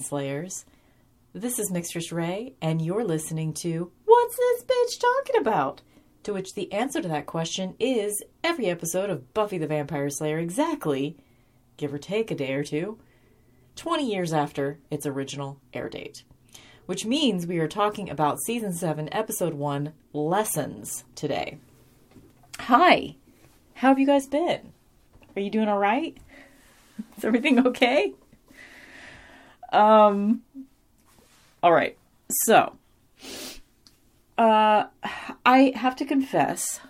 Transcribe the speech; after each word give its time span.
Slayers. 0.00 0.64
This 1.32 1.58
is 1.58 1.70
Mixtress 1.70 2.12
Rae, 2.12 2.54
and 2.60 2.82
you're 2.82 3.04
listening 3.04 3.52
to 3.54 3.92
What's 4.04 4.36
This 4.36 4.64
Bitch 4.64 5.00
Talking 5.00 5.40
About? 5.40 5.82
To 6.24 6.32
which 6.32 6.54
the 6.54 6.72
answer 6.72 7.00
to 7.00 7.08
that 7.08 7.26
question 7.26 7.74
is 7.78 8.22
every 8.42 8.66
episode 8.66 9.10
of 9.10 9.32
Buffy 9.32 9.58
the 9.58 9.66
Vampire 9.66 10.10
Slayer 10.10 10.38
exactly, 10.38 11.16
give 11.76 11.94
or 11.94 11.98
take 11.98 12.30
a 12.30 12.34
day 12.34 12.52
or 12.52 12.64
two, 12.64 12.98
20 13.76 14.10
years 14.10 14.32
after 14.32 14.78
its 14.90 15.06
original 15.06 15.60
air 15.72 15.88
date. 15.88 16.24
Which 16.86 17.06
means 17.06 17.46
we 17.46 17.58
are 17.58 17.68
talking 17.68 18.10
about 18.10 18.40
Season 18.40 18.72
7, 18.72 19.08
Episode 19.12 19.54
1, 19.54 19.92
Lessons 20.12 21.04
today. 21.14 21.58
Hi, 22.58 23.16
how 23.74 23.88
have 23.88 23.98
you 23.98 24.06
guys 24.06 24.26
been? 24.26 24.72
Are 25.36 25.40
you 25.40 25.50
doing 25.50 25.68
all 25.68 25.78
right? 25.78 26.18
Is 27.16 27.24
everything 27.24 27.66
okay? 27.66 28.14
Um, 29.72 30.42
all 31.62 31.72
right. 31.72 31.96
So, 32.30 32.76
uh, 34.38 34.84
I 35.44 35.72
have 35.76 35.96
to 35.96 36.04
confess, 36.04 36.80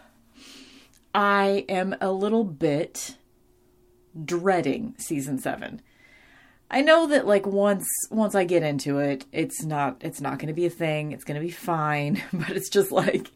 I 1.14 1.64
am 1.68 1.96
a 2.00 2.12
little 2.12 2.44
bit 2.44 3.16
dreading 4.24 4.94
season 4.98 5.38
seven. 5.38 5.82
I 6.72 6.82
know 6.82 7.08
that 7.08 7.26
like 7.26 7.46
once 7.46 7.88
once 8.10 8.36
I 8.36 8.44
get 8.44 8.62
into 8.62 9.00
it, 9.00 9.26
it's 9.32 9.64
not 9.64 9.96
it's 10.02 10.20
not 10.20 10.38
going 10.38 10.48
to 10.48 10.54
be 10.54 10.66
a 10.66 10.70
thing. 10.70 11.10
It's 11.10 11.24
going 11.24 11.40
to 11.40 11.44
be 11.44 11.50
fine, 11.50 12.22
but 12.32 12.50
it's 12.50 12.68
just 12.68 12.92
like 12.92 13.32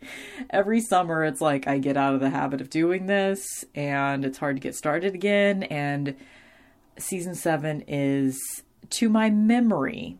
every 0.51 0.81
summer 0.81 1.25
it's 1.25 1.41
like 1.41 1.67
I 1.67 1.79
get 1.79 1.97
out 1.97 2.15
of 2.15 2.21
the 2.21 2.31
habit 2.31 2.61
of 2.61 2.71
doing 2.71 3.07
this 3.07 3.65
and 3.75 4.25
it's 4.25 4.39
hard 4.39 4.55
to 4.55 4.61
get 4.61 4.77
started 4.77 5.15
again 5.15 5.65
and 5.65 6.15
season 6.97 7.35
7 7.35 7.83
is 7.89 8.63
to 8.91 9.09
my 9.09 9.31
memory. 9.31 10.19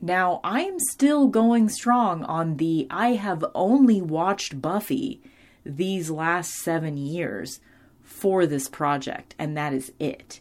Now, 0.00 0.40
I'm 0.44 0.78
still 0.90 1.26
going 1.26 1.68
strong 1.68 2.24
on 2.24 2.56
the 2.56 2.86
I 2.90 3.10
have 3.10 3.44
only 3.54 4.00
watched 4.00 4.62
Buffy 4.62 5.20
these 5.64 6.10
last 6.10 6.54
7 6.54 6.96
years 6.96 7.60
for 8.02 8.46
this 8.46 8.68
project 8.68 9.34
and 9.38 9.56
that 9.56 9.74
is 9.74 9.92
it 9.98 10.40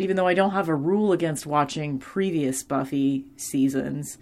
even 0.00 0.16
though 0.16 0.26
I 0.26 0.34
don't 0.34 0.52
have 0.52 0.70
a 0.70 0.74
rule 0.74 1.12
against 1.12 1.46
watching 1.46 1.98
previous 1.98 2.62
Buffy 2.62 3.26
seasons, 3.36 4.16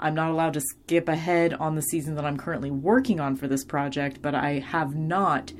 I'm 0.00 0.14
not 0.14 0.30
allowed 0.30 0.54
to 0.54 0.60
skip 0.62 1.06
ahead 1.06 1.52
on 1.52 1.74
the 1.74 1.82
season 1.82 2.14
that 2.14 2.24
I'm 2.24 2.38
currently 2.38 2.70
working 2.70 3.20
on 3.20 3.36
for 3.36 3.46
this 3.46 3.62
project, 3.62 4.22
but 4.22 4.34
I 4.34 4.60
have 4.60 4.96
not 4.96 5.52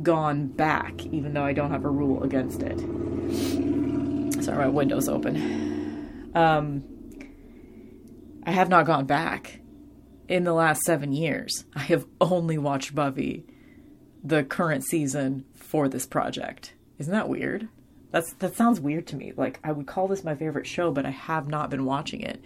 gone 0.00 0.46
back, 0.46 1.04
even 1.06 1.34
though 1.34 1.44
I 1.44 1.54
don't 1.54 1.72
have 1.72 1.84
a 1.84 1.90
rule 1.90 2.22
against 2.22 2.62
it. 2.62 3.85
Sorry, 4.42 4.58
my 4.58 4.68
window's 4.68 5.08
open. 5.08 6.30
Um, 6.34 6.84
I 8.44 8.50
have 8.52 8.68
not 8.68 8.86
gone 8.86 9.06
back 9.06 9.60
in 10.28 10.44
the 10.44 10.52
last 10.52 10.82
seven 10.82 11.12
years. 11.12 11.64
I 11.74 11.80
have 11.80 12.06
only 12.20 12.58
watched 12.58 12.94
Buffy, 12.94 13.44
the 14.22 14.44
current 14.44 14.84
season, 14.84 15.44
for 15.54 15.88
this 15.88 16.06
project. 16.06 16.74
Isn't 16.98 17.12
that 17.12 17.28
weird? 17.28 17.68
That's 18.10 18.32
that 18.34 18.56
sounds 18.56 18.80
weird 18.80 19.06
to 19.08 19.16
me. 19.16 19.32
Like 19.36 19.58
I 19.64 19.72
would 19.72 19.86
call 19.86 20.08
this 20.08 20.24
my 20.24 20.34
favorite 20.34 20.66
show, 20.66 20.90
but 20.90 21.04
I 21.04 21.10
have 21.10 21.48
not 21.48 21.70
been 21.70 21.84
watching 21.84 22.20
it. 22.20 22.42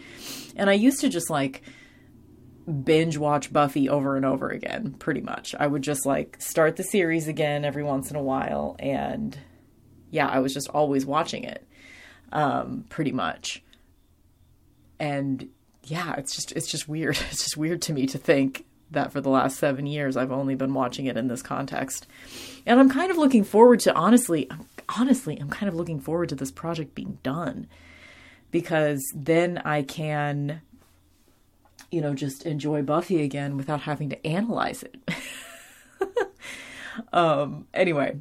And 0.57 0.71
I 0.71 0.73
used 0.73 1.01
to 1.01 1.09
just 1.09 1.31
like 1.31 1.63
binge 2.85 3.17
watch 3.17 3.53
Buffy 3.53 3.89
over 3.89 4.17
and 4.17 4.25
over 4.25 4.49
again, 4.49 4.95
pretty 4.99 5.21
much. 5.21 5.55
I 5.59 5.67
would 5.67 5.83
just 5.83 6.07
like 6.07 6.37
start 6.41 6.77
the 6.77 6.85
series 6.85 7.29
again 7.29 7.65
every 7.65 7.83
once 7.83 8.11
in 8.11 8.17
a 8.17 8.23
while 8.23 8.77
and 8.79 9.37
yeah, 10.11 10.29
I 10.29 10.41
was 10.41 10.53
just 10.53 10.69
always 10.69 11.07
watching 11.07 11.45
it. 11.45 11.67
Um 12.33 12.85
pretty 12.89 13.13
much. 13.13 13.63
And 14.99 15.49
yeah, 15.85 16.15
it's 16.17 16.35
just 16.35 16.53
it's 16.53 16.71
just 16.71 16.89
weird. 16.89 17.17
It's 17.31 17.45
just 17.45 17.57
weird 17.57 17.83
to 17.83 17.93
me 17.93 18.07
to 18.07 18.19
think 18.19 18.65
that 18.93 19.13
for 19.13 19.21
the 19.21 19.31
last 19.31 19.57
7 19.59 19.87
years 19.87 20.17
I've 20.17 20.33
only 20.33 20.57
been 20.57 20.75
watching 20.75 21.07
it 21.07 21.17
in 21.17 21.29
this 21.29 21.43
context. 21.43 22.09
And 22.67 22.81
I'm 22.81 22.91
kind 22.91 23.11
of 23.11 23.17
looking 23.17 23.45
forward 23.45 23.79
to 23.81 23.95
honestly, 23.95 24.51
honestly, 24.99 25.39
I'm 25.41 25.49
kind 25.49 25.69
of 25.69 25.75
looking 25.75 26.01
forward 26.01 26.29
to 26.31 26.35
this 26.35 26.51
project 26.51 26.95
being 26.95 27.19
done 27.23 27.69
because 28.51 29.01
then 29.15 29.59
I 29.59 29.83
can, 29.83 30.61
you 31.91 32.01
know, 32.01 32.15
just 32.15 32.47
enjoy 32.47 32.83
Buffy 32.83 33.23
again 33.23 33.57
without 33.57 33.83
having 33.83 34.11
to 34.11 34.27
analyze 34.27 34.83
it. 34.83 34.97
um, 37.13 37.67
anyway, 37.73 38.19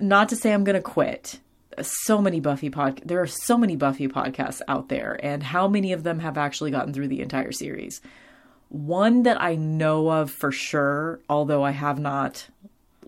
not 0.00 0.28
to 0.30 0.36
say 0.36 0.52
I'm 0.52 0.64
going 0.64 0.74
to 0.76 0.82
quit. 0.82 1.40
So 1.82 2.20
many 2.20 2.40
Buffy 2.40 2.70
pod 2.70 3.02
there 3.04 3.20
are 3.20 3.26
so 3.26 3.58
many 3.58 3.76
Buffy 3.76 4.08
podcasts 4.08 4.60
out 4.68 4.88
there 4.88 5.18
and 5.22 5.42
how 5.42 5.68
many 5.68 5.92
of 5.92 6.02
them 6.02 6.20
have 6.20 6.38
actually 6.38 6.70
gotten 6.70 6.92
through 6.92 7.08
the 7.08 7.22
entire 7.22 7.52
series? 7.52 8.00
One 8.68 9.22
that 9.24 9.40
I 9.40 9.54
know 9.54 10.10
of 10.10 10.30
for 10.30 10.50
sure, 10.50 11.20
although 11.28 11.62
I 11.62 11.70
have 11.70 11.98
not 11.98 12.48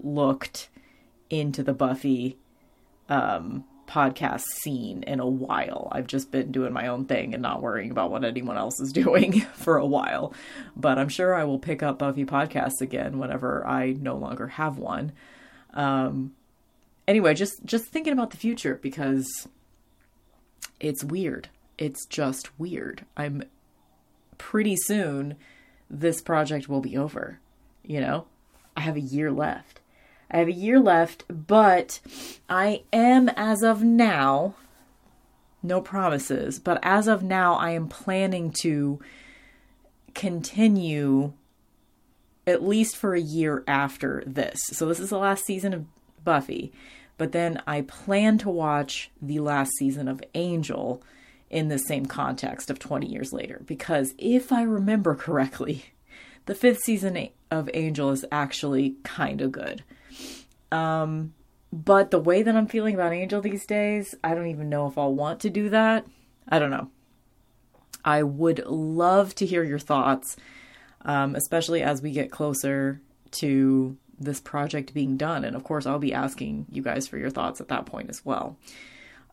looked 0.03 0.69
into 1.31 1.63
the 1.63 1.73
Buffy 1.73 2.39
um, 3.09 3.65
podcast 3.89 4.43
scene 4.63 5.03
in 5.05 5.19
a 5.19 5.27
while. 5.27 5.89
I've 5.91 6.07
just 6.07 6.31
been 6.31 6.53
doing 6.53 6.73
my 6.73 6.87
own 6.89 7.07
thing 7.07 7.33
and 7.33 7.43
not 7.43 7.63
worrying 7.63 7.91
about 7.91 8.11
what 8.11 8.25
anyone 8.25 8.59
else 8.59 8.79
is 8.81 8.93
doing 9.05 9.41
for 9.41 9.79
a 9.79 9.87
while. 9.87 10.33
But 10.77 10.99
I'm 10.99 11.09
sure 11.09 11.35
I 11.35 11.45
will 11.45 11.59
pick 11.59 11.83
up 11.83 11.99
Buffy 11.99 12.25
podcasts 12.25 12.81
again 12.81 13.19
whenever 13.19 13.67
I 13.67 13.93
no 13.93 14.17
longer 14.17 14.49
have 14.49 14.79
one. 14.79 15.13
Um, 15.75 16.35
anyway, 17.09 17.35
just 17.35 17.65
just 17.65 17.87
thinking 17.87 18.13
about 18.13 18.31
the 18.31 18.37
future 18.37 18.79
because 18.81 19.49
it's 20.79 21.03
weird. 21.03 21.49
It's 21.79 22.07
just 22.07 22.57
weird. 22.59 23.05
I'm 23.17 23.43
pretty 24.37 24.77
soon 24.77 25.35
this 25.91 26.21
project 26.21 26.69
will 26.69 26.81
be 26.81 26.97
over. 26.97 27.41
You 27.83 28.01
know, 28.01 28.27
I 28.77 28.83
have 28.83 28.97
a 28.97 29.01
year 29.01 29.33
left. 29.33 29.81
I 30.31 30.39
have 30.39 30.49
a 30.49 30.53
year 30.53 30.79
left, 30.79 31.25
but 31.29 32.01
I 32.51 32.83
am, 32.93 33.31
as 33.31 33.63
of 33.63 33.83
now, 33.83 34.55
no 35.63 35.81
promises, 35.81 36.59
but 36.59 36.79
as 36.83 37.09
of 37.09 37.23
now, 37.23 37.55
I 37.55 37.71
am 37.71 37.89
planning 37.89 38.53
to 38.61 39.01
continue 40.15 41.33
at 42.47 42.63
least 42.63 42.97
for 42.97 43.15
a 43.15 43.21
year 43.21 43.65
after 43.67 44.23
this. 44.27 44.59
So, 44.73 44.87
this 44.87 45.01
is 45.01 45.09
the 45.09 45.19
last 45.19 45.47
season 45.47 45.73
of 45.73 45.87
Buffy, 46.25 46.73
but 47.19 47.33
then 47.33 47.61
I 47.67 47.83
plan 47.83 48.39
to 48.39 48.49
watch 48.49 49.11
the 49.21 49.41
last 49.41 49.73
season 49.77 50.09
of 50.09 50.23
Angel 50.35 51.03
in 51.51 51.69
the 51.69 51.79
same 51.79 52.07
context 52.07 52.71
of 52.71 52.79
20 52.79 53.07
years 53.07 53.33
later. 53.33 53.61
Because 53.67 54.15
if 54.17 54.53
I 54.53 54.63
remember 54.63 55.15
correctly, 55.15 55.85
the 56.47 56.55
fifth 56.55 56.81
season 56.85 57.29
of 57.51 57.69
Angel 57.75 58.11
is 58.11 58.25
actually 58.31 58.97
kind 59.03 59.41
of 59.41 59.53
good. 59.53 59.83
Um, 60.71 61.35
but 61.73 62.11
the 62.11 62.21
way 62.21 62.43
that 62.43 62.57
I'm 62.57 62.67
feeling 62.67 62.95
about 62.95 63.13
Angel 63.13 63.41
these 63.41 63.67
days, 63.67 64.15
I 64.23 64.35
don't 64.35 64.47
even 64.47 64.69
know 64.69 64.87
if 64.87 64.97
I'll 64.97 65.15
want 65.15 65.41
to 65.41 65.51
do 65.51 65.69
that. 65.71 66.07
I 66.49 66.59
don't 66.59 66.71
know. 66.71 66.89
I 68.05 68.23
would 68.23 68.65
love 68.65 69.35
to 69.37 69.47
hear 69.47 69.65
your 69.65 69.79
thoughts, 69.79 70.37
um, 71.03 71.35
especially 71.35 71.83
as 71.83 72.01
we 72.01 72.13
get 72.13 72.31
closer 72.31 73.01
to 73.33 73.97
this 74.19 74.41
project 74.41 74.95
being 74.95 75.17
done. 75.17 75.45
And 75.45 75.57
of 75.57 75.65
course, 75.65 75.87
I'll 75.87 75.99
be 75.99 76.13
asking 76.13 76.67
you 76.71 76.83
guys 76.83 77.07
for 77.07 77.19
your 77.19 77.31
thoughts 77.31 77.61
at 77.61 77.69
that 77.69 77.87
point 77.87 78.11
as 78.11 78.25
well. 78.25 78.57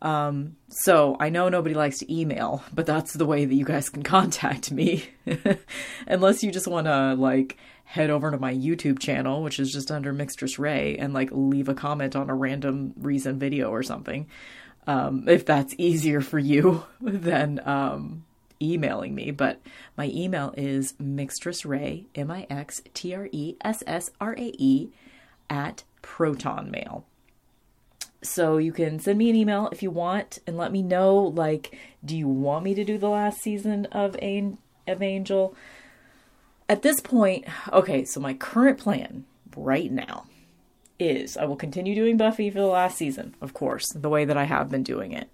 Um, 0.02 0.58
so 0.70 1.16
I 1.20 1.30
know 1.30 1.50
nobody 1.50 1.74
likes 1.74 2.00
to 2.00 2.14
email, 2.14 2.64
but 2.74 2.86
that's 2.86 3.14
the 3.14 3.26
way 3.26 3.46
that 3.46 3.56
you 3.56 3.66
guys 3.66 3.90
can 3.90 4.04
contact 4.18 4.72
me. 4.72 5.06
Unless 6.08 6.44
you 6.44 6.52
just 6.52 6.68
want 6.68 6.88
to 6.88 7.16
like 7.16 7.58
head 7.86 8.10
over 8.10 8.32
to 8.32 8.38
my 8.38 8.54
YouTube 8.54 9.00
channel, 9.00 9.44
which 9.44 9.60
is 9.60 9.72
just 9.72 9.92
under 9.92 10.14
Mixtress 10.14 10.60
Rae, 10.60 10.98
and 10.98 11.14
like 11.14 11.30
leave 11.32 11.70
a 11.70 11.74
comment 11.74 12.16
on 12.16 12.30
a 12.30 12.36
random 12.36 12.94
reason 12.98 13.40
video 13.40 13.70
or 13.70 13.84
something. 13.84 14.28
Um, 14.88 15.28
if 15.28 15.46
that's 15.46 15.74
easier 15.80 16.22
for 16.22 16.38
you 16.38 16.84
then 17.02 17.60
um, 17.66 18.25
emailing 18.62 19.16
me. 19.16 19.32
But 19.32 19.62
my 19.98 20.12
email 20.14 20.54
is 20.58 20.94
mixtressrae, 20.94 22.06
M 22.16 22.32
I 22.32 22.48
X 22.50 22.82
T 22.94 23.14
R 23.14 23.30
E 23.32 23.56
S 23.62 23.84
S 23.86 24.12
R 24.20 24.34
A 24.34 24.54
E, 24.58 24.90
at 25.50 25.84
Proton 26.02 26.72
Mail. 26.72 27.06
So 28.22 28.58
you 28.58 28.72
can 28.72 29.00
send 29.00 29.20
me 29.20 29.30
an 29.30 29.36
email 29.36 29.70
if 29.72 29.84
you 29.84 29.92
want 29.92 30.40
and 30.48 30.58
let 30.58 30.72
me 30.72 30.82
know 30.82 31.16
like 31.16 31.78
do 32.04 32.18
you 32.18 32.28
want 32.28 32.64
me 32.64 32.74
to 32.74 32.84
do 32.84 32.98
the 32.98 33.10
last 33.10 33.40
season 33.42 33.86
of 33.88 34.16
An- 34.22 34.58
of 34.88 35.02
Angel? 35.02 35.56
At 36.68 36.82
this 36.82 37.00
point, 37.00 37.46
okay, 37.72 38.04
so 38.06 38.20
my 38.20 38.34
current 38.34 38.80
plan 38.80 39.26
right 39.56 39.92
now 39.92 40.26
is 41.00 41.38
I 41.38 41.46
will 41.46 41.56
continue 41.56 41.94
doing 41.94 42.18
Buffy 42.18 42.50
for 42.50 42.60
the 42.60 42.66
last 42.66 42.98
season, 42.98 43.36
of 43.42 43.54
course, 43.54 43.86
the 43.94 44.10
way 44.10 44.26
that 44.26 44.38
I 44.38 44.46
have 44.46 44.72
been 44.72 44.84
doing 44.84 45.12
it. 45.12 45.30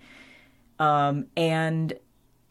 Um 0.79 1.27
and 1.37 1.93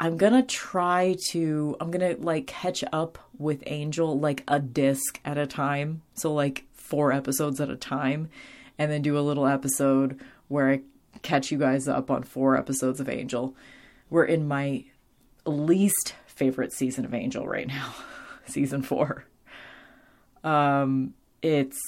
I'm 0.00 0.17
to 0.32 0.43
try 0.43 1.17
to 1.29 1.76
I'm 1.81 1.91
to 2.17 2.23
like 2.25 2.47
catch 2.47 2.82
up 2.93 3.19
with 3.38 3.62
Angel 3.67 4.19
like 4.19 4.43
a 4.49 4.58
disc 4.58 5.20
at 5.25 5.38
a 5.38 5.47
time. 5.47 6.02
So 6.14 6.32
like 6.32 6.64
4 6.73 7.12
episodes 7.12 7.61
at 7.61 7.70
a 7.70 7.76
time 7.76 8.31
and 8.79 8.91
then 8.91 9.02
do 9.02 9.19
a 9.19 9.20
little 9.20 9.47
episode 9.47 10.19
where 10.49 10.70
I 10.70 10.81
catch 11.20 11.50
you 11.50 11.58
guys 11.58 11.87
up 11.87 12.11
on 12.11 12.23
four 12.23 12.56
episodes 12.56 12.99
of 12.99 13.08
Angel. 13.11 13.55
We're 14.08 14.25
in 14.25 14.49
my 14.49 14.85
least 15.44 16.14
favorite 16.26 16.73
season 16.73 17.05
of 17.05 17.12
Angel 17.12 17.47
right 17.47 17.67
now, 17.67 17.94
season 18.47 18.81
four. 18.81 19.26
Um, 20.43 21.12
it's 21.43 21.79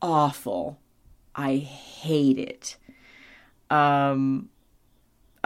awful. 0.00 0.78
I 1.34 1.56
hate 1.56 2.38
it. 2.38 2.76
Um, 3.68 4.48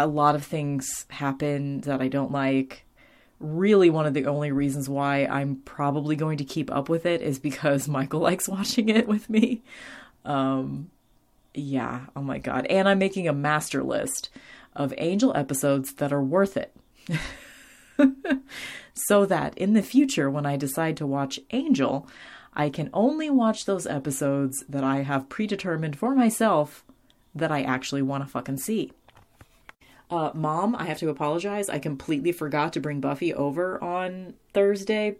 a 0.02 0.06
lot 0.06 0.34
of 0.34 0.44
things 0.44 1.06
happen 1.08 1.80
that 1.82 2.00
I 2.00 2.08
don't 2.08 2.32
like. 2.32 2.84
Really, 3.38 3.90
one 3.90 4.06
of 4.06 4.14
the 4.14 4.26
only 4.26 4.52
reasons 4.52 4.88
why 4.88 5.26
I'm 5.26 5.56
probably 5.64 6.16
going 6.16 6.38
to 6.38 6.44
keep 6.44 6.70
up 6.70 6.88
with 6.88 7.06
it 7.06 7.22
is 7.22 7.38
because 7.38 7.88
Michael 7.88 8.20
likes 8.20 8.48
watching 8.48 8.88
it 8.88 9.08
with 9.08 9.30
me. 9.30 9.62
Um, 10.24 10.90
yeah, 11.54 12.06
oh 12.16 12.22
my 12.22 12.38
god. 12.38 12.66
And 12.66 12.88
I'm 12.88 12.98
making 12.98 13.28
a 13.28 13.32
master 13.32 13.82
list 13.82 14.30
of 14.74 14.94
Angel 14.98 15.36
episodes 15.36 15.94
that 15.94 16.12
are 16.12 16.22
worth 16.22 16.56
it. 16.56 16.74
so 18.94 19.26
that 19.26 19.56
in 19.58 19.74
the 19.74 19.82
future, 19.82 20.30
when 20.30 20.46
I 20.46 20.56
decide 20.56 20.96
to 20.96 21.06
watch 21.06 21.38
Angel, 21.50 22.08
I 22.54 22.70
can 22.70 22.90
only 22.92 23.30
watch 23.30 23.64
those 23.64 23.86
episodes 23.86 24.64
that 24.68 24.84
I 24.84 25.02
have 25.02 25.28
predetermined 25.28 25.98
for 25.98 26.14
myself 26.14 26.84
that 27.34 27.52
I 27.52 27.62
actually 27.62 28.02
want 28.02 28.24
to 28.24 28.30
fucking 28.30 28.58
see. 28.58 28.92
Uh, 30.12 30.30
Mom, 30.34 30.76
I 30.76 30.84
have 30.84 30.98
to 30.98 31.08
apologize. 31.08 31.70
I 31.70 31.78
completely 31.78 32.32
forgot 32.32 32.74
to 32.74 32.80
bring 32.80 33.00
Buffy 33.00 33.32
over 33.32 33.82
on 33.82 34.34
Thursday. 34.52 35.16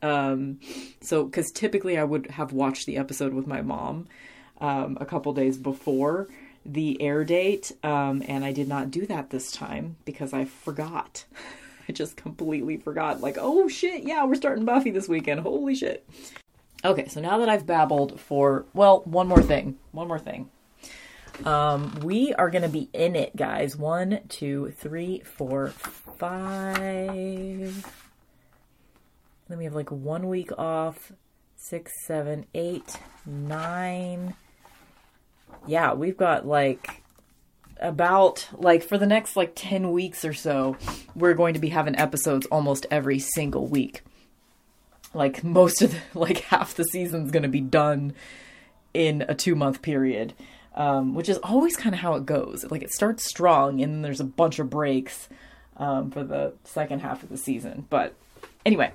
Um, 0.00 0.58
so, 1.02 1.24
because 1.24 1.52
typically 1.52 1.98
I 1.98 2.04
would 2.04 2.30
have 2.30 2.50
watched 2.50 2.86
the 2.86 2.96
episode 2.96 3.34
with 3.34 3.46
my 3.46 3.60
mom 3.60 4.08
um, 4.58 4.96
a 4.98 5.04
couple 5.04 5.34
days 5.34 5.58
before 5.58 6.28
the 6.64 7.00
air 7.02 7.24
date, 7.24 7.72
um, 7.82 8.22
and 8.26 8.42
I 8.42 8.52
did 8.52 8.68
not 8.68 8.90
do 8.90 9.04
that 9.06 9.28
this 9.28 9.52
time 9.52 9.96
because 10.06 10.32
I 10.32 10.46
forgot. 10.46 11.26
I 11.88 11.92
just 11.92 12.16
completely 12.16 12.78
forgot. 12.78 13.20
Like, 13.20 13.36
oh 13.38 13.68
shit, 13.68 14.04
yeah, 14.04 14.24
we're 14.24 14.34
starting 14.36 14.64
Buffy 14.64 14.90
this 14.90 15.08
weekend. 15.08 15.40
Holy 15.40 15.74
shit. 15.74 16.08
Okay, 16.86 17.06
so 17.08 17.20
now 17.20 17.36
that 17.36 17.50
I've 17.50 17.66
babbled 17.66 18.18
for, 18.18 18.64
well, 18.72 19.02
one 19.04 19.28
more 19.28 19.42
thing. 19.42 19.76
One 19.90 20.08
more 20.08 20.18
thing. 20.18 20.48
Um, 21.44 21.98
we 22.02 22.32
are 22.34 22.50
going 22.50 22.62
to 22.62 22.68
be 22.68 22.88
in 22.92 23.16
it, 23.16 23.34
guys. 23.34 23.76
One, 23.76 24.20
two, 24.28 24.72
three, 24.78 25.20
four, 25.20 25.68
five. 26.18 27.86
Then 29.48 29.58
we 29.58 29.64
have 29.64 29.74
like 29.74 29.90
one 29.90 30.28
week 30.28 30.50
off. 30.58 31.12
Six, 31.56 31.92
seven, 32.06 32.46
eight, 32.54 32.96
nine. 33.26 34.34
Yeah, 35.66 35.94
we've 35.94 36.16
got 36.16 36.46
like 36.46 37.02
about 37.80 38.48
like 38.56 38.82
for 38.82 38.98
the 38.98 39.06
next 39.06 39.36
like 39.36 39.52
10 39.54 39.92
weeks 39.92 40.24
or 40.24 40.32
so, 40.32 40.76
we're 41.14 41.34
going 41.34 41.54
to 41.54 41.60
be 41.60 41.68
having 41.68 41.96
episodes 41.96 42.46
almost 42.46 42.86
every 42.90 43.18
single 43.18 43.66
week. 43.66 44.02
Like 45.14 45.44
most 45.44 45.82
of 45.82 45.92
the, 45.92 46.00
like 46.18 46.38
half 46.38 46.74
the 46.74 46.84
season's 46.84 47.30
going 47.30 47.42
to 47.42 47.48
be 47.48 47.60
done 47.60 48.14
in 48.94 49.24
a 49.28 49.34
2 49.34 49.54
month 49.54 49.82
period 49.82 50.34
um, 50.74 51.14
which 51.14 51.28
is 51.28 51.38
always 51.38 51.76
kind 51.76 51.94
of 51.94 52.00
how 52.00 52.14
it 52.14 52.26
goes. 52.26 52.64
Like 52.70 52.82
it 52.82 52.92
starts 52.92 53.24
strong 53.24 53.80
and 53.82 53.94
then 53.94 54.02
there's 54.02 54.20
a 54.20 54.24
bunch 54.24 54.58
of 54.58 54.70
breaks 54.70 55.28
um, 55.76 56.10
for 56.10 56.24
the 56.24 56.54
second 56.64 57.00
half 57.00 57.22
of 57.22 57.28
the 57.28 57.36
season. 57.36 57.86
But 57.90 58.14
anyway, 58.64 58.92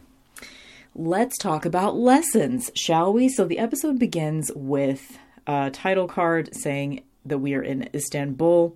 let's 0.95 1.38
talk 1.38 1.65
about 1.65 1.95
lessons, 1.95 2.71
shall 2.75 3.13
we? 3.13 3.29
So 3.29 3.45
the 3.45 3.59
episode 3.59 4.00
begins 4.00 4.51
with 4.56 5.18
a 5.45 5.69
title 5.71 6.07
card 6.07 6.56
saying 6.56 7.03
that 7.25 7.39
we 7.39 7.53
are 7.53 7.63
in 7.63 7.89
Istanbul. 7.94 8.75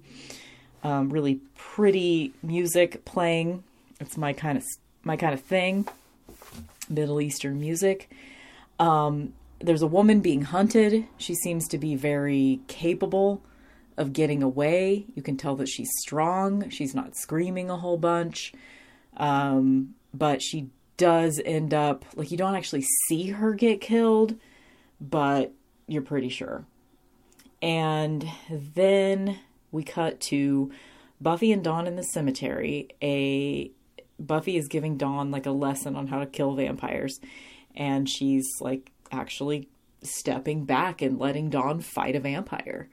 Um, 0.83 1.09
really 1.09 1.41
pretty 1.55 2.33
music 2.41 3.05
playing. 3.05 3.63
It's 3.99 4.17
my 4.17 4.33
kind 4.33 4.57
of 4.57 4.63
my 5.03 5.15
kind 5.15 5.33
of 5.33 5.41
thing. 5.41 5.87
Middle 6.89 7.21
Eastern 7.21 7.59
music. 7.59 8.09
Um, 8.79 9.33
there's 9.63 9.81
a 9.81 9.87
woman 9.87 10.21
being 10.21 10.41
hunted. 10.41 11.07
She 11.17 11.35
seems 11.35 11.67
to 11.69 11.77
be 11.77 11.95
very 11.95 12.61
capable 12.67 13.43
of 13.97 14.13
getting 14.13 14.41
away. 14.41 15.05
You 15.15 15.21
can 15.21 15.37
tell 15.37 15.55
that 15.57 15.67
she's 15.67 15.91
strong. 15.99 16.69
She's 16.69 16.95
not 16.95 17.15
screaming 17.15 17.69
a 17.69 17.77
whole 17.77 17.97
bunch. 17.97 18.53
Um, 19.17 19.95
but 20.13 20.41
she 20.41 20.69
does 20.97 21.41
end 21.43 21.73
up, 21.73 22.05
like, 22.15 22.31
you 22.31 22.37
don't 22.37 22.55
actually 22.55 22.85
see 23.07 23.29
her 23.29 23.53
get 23.53 23.81
killed, 23.81 24.35
but 24.99 25.51
you're 25.87 26.01
pretty 26.01 26.29
sure. 26.29 26.65
And 27.61 28.27
then 28.49 29.39
we 29.71 29.83
cut 29.83 30.19
to 30.21 30.71
Buffy 31.19 31.51
and 31.51 31.63
Dawn 31.63 31.87
in 31.87 31.95
the 31.95 32.03
cemetery. 32.03 32.89
A 33.01 33.71
Buffy 34.19 34.57
is 34.57 34.67
giving 34.67 34.97
Dawn 34.97 35.31
like 35.31 35.45
a 35.45 35.51
lesson 35.51 35.95
on 35.95 36.07
how 36.07 36.19
to 36.19 36.25
kill 36.25 36.53
vampires, 36.55 37.19
and 37.75 38.09
she's 38.09 38.47
like 38.59 38.90
actually 39.11 39.69
stepping 40.03 40.65
back 40.65 41.01
and 41.01 41.19
letting 41.19 41.49
Dawn 41.49 41.79
fight 41.79 42.15
a 42.15 42.19
vampire, 42.19 42.89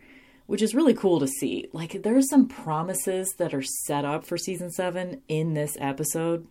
which 0.46 0.62
is 0.62 0.74
really 0.74 0.94
cool 0.94 1.20
to 1.20 1.26
see. 1.26 1.68
Like, 1.72 2.02
there 2.02 2.16
are 2.16 2.22
some 2.22 2.48
promises 2.48 3.34
that 3.38 3.54
are 3.54 3.62
set 3.62 4.04
up 4.04 4.26
for 4.26 4.36
season 4.36 4.70
seven 4.70 5.22
in 5.28 5.54
this 5.54 5.76
episode 5.80 6.46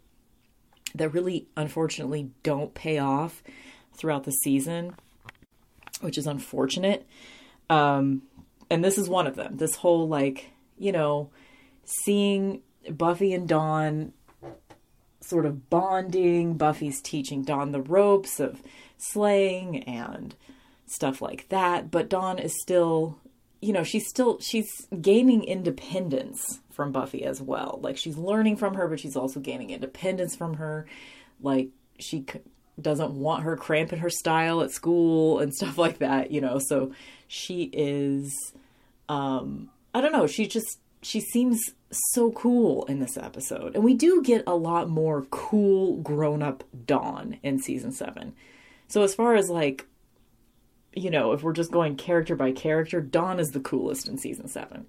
that 0.95 1.09
really, 1.09 1.47
unfortunately, 1.55 2.31
don't 2.43 2.73
pay 2.73 2.97
off 2.97 3.43
throughout 3.93 4.23
the 4.23 4.31
season, 4.31 4.95
which 6.01 6.17
is 6.17 6.27
unfortunate. 6.27 7.05
Um, 7.69 8.23
and 8.69 8.83
this 8.83 8.97
is 8.97 9.09
one 9.09 9.27
of 9.27 9.35
them. 9.35 9.57
This 9.57 9.75
whole, 9.75 10.07
like, 10.07 10.51
you 10.77 10.91
know, 10.91 11.29
seeing 11.83 12.61
Buffy 12.89 13.33
and 13.33 13.47
Dawn 13.47 14.13
sort 15.21 15.45
of 15.45 15.69
bonding. 15.69 16.55
Buffy's 16.55 17.01
teaching 17.01 17.43
Dawn 17.43 17.71
the 17.71 17.81
ropes 17.81 18.39
of 18.39 18.61
slaying 18.97 19.83
and 19.83 20.35
stuff 20.85 21.21
like 21.21 21.49
that. 21.49 21.91
But 21.91 22.09
Dawn 22.09 22.39
is 22.39 22.53
still, 22.61 23.19
you 23.61 23.73
know, 23.73 23.83
she's 23.83 24.07
still 24.07 24.39
she's 24.39 24.87
gaining 25.01 25.43
independence 25.43 26.59
from 26.71 26.91
Buffy 26.91 27.23
as 27.23 27.41
well. 27.41 27.79
Like 27.81 27.97
she's 27.97 28.17
learning 28.17 28.57
from 28.57 28.75
her, 28.75 28.87
but 28.87 28.99
she's 28.99 29.15
also 29.15 29.39
gaining 29.39 29.69
independence 29.69 30.35
from 30.35 30.55
her. 30.55 30.87
Like 31.41 31.69
she 31.99 32.25
c- 32.31 32.41
doesn't 32.79 33.11
want 33.11 33.43
her 33.43 33.57
cramping 33.57 33.99
her 33.99 34.09
style 34.09 34.61
at 34.61 34.71
school 34.71 35.39
and 35.39 35.53
stuff 35.55 35.77
like 35.77 35.99
that, 35.99 36.31
you 36.31 36.41
know. 36.41 36.59
So 36.59 36.91
she 37.27 37.63
is 37.73 38.33
um 39.09 39.69
I 39.93 40.01
don't 40.01 40.11
know, 40.11 40.27
she 40.27 40.47
just 40.47 40.79
she 41.01 41.19
seems 41.19 41.59
so 42.13 42.31
cool 42.31 42.85
in 42.85 42.99
this 42.99 43.17
episode. 43.17 43.75
And 43.75 43.83
we 43.83 43.93
do 43.93 44.21
get 44.21 44.43
a 44.45 44.55
lot 44.55 44.89
more 44.89 45.23
cool 45.29 45.97
grown 45.97 46.41
up 46.41 46.63
Dawn 46.85 47.37
in 47.43 47.59
season 47.59 47.91
7. 47.91 48.33
So 48.87 49.03
as 49.03 49.13
far 49.15 49.35
as 49.35 49.49
like 49.49 49.87
you 50.97 51.11
know, 51.11 51.33
if 51.33 51.43
we're 51.43 51.53
just 51.53 51.71
going 51.71 51.95
character 51.95 52.35
by 52.35 52.51
character, 52.51 53.01
Dawn 53.01 53.39
is 53.39 53.49
the 53.49 53.59
coolest 53.59 54.07
in 54.07 54.17
season 54.17 54.47
7 54.47 54.85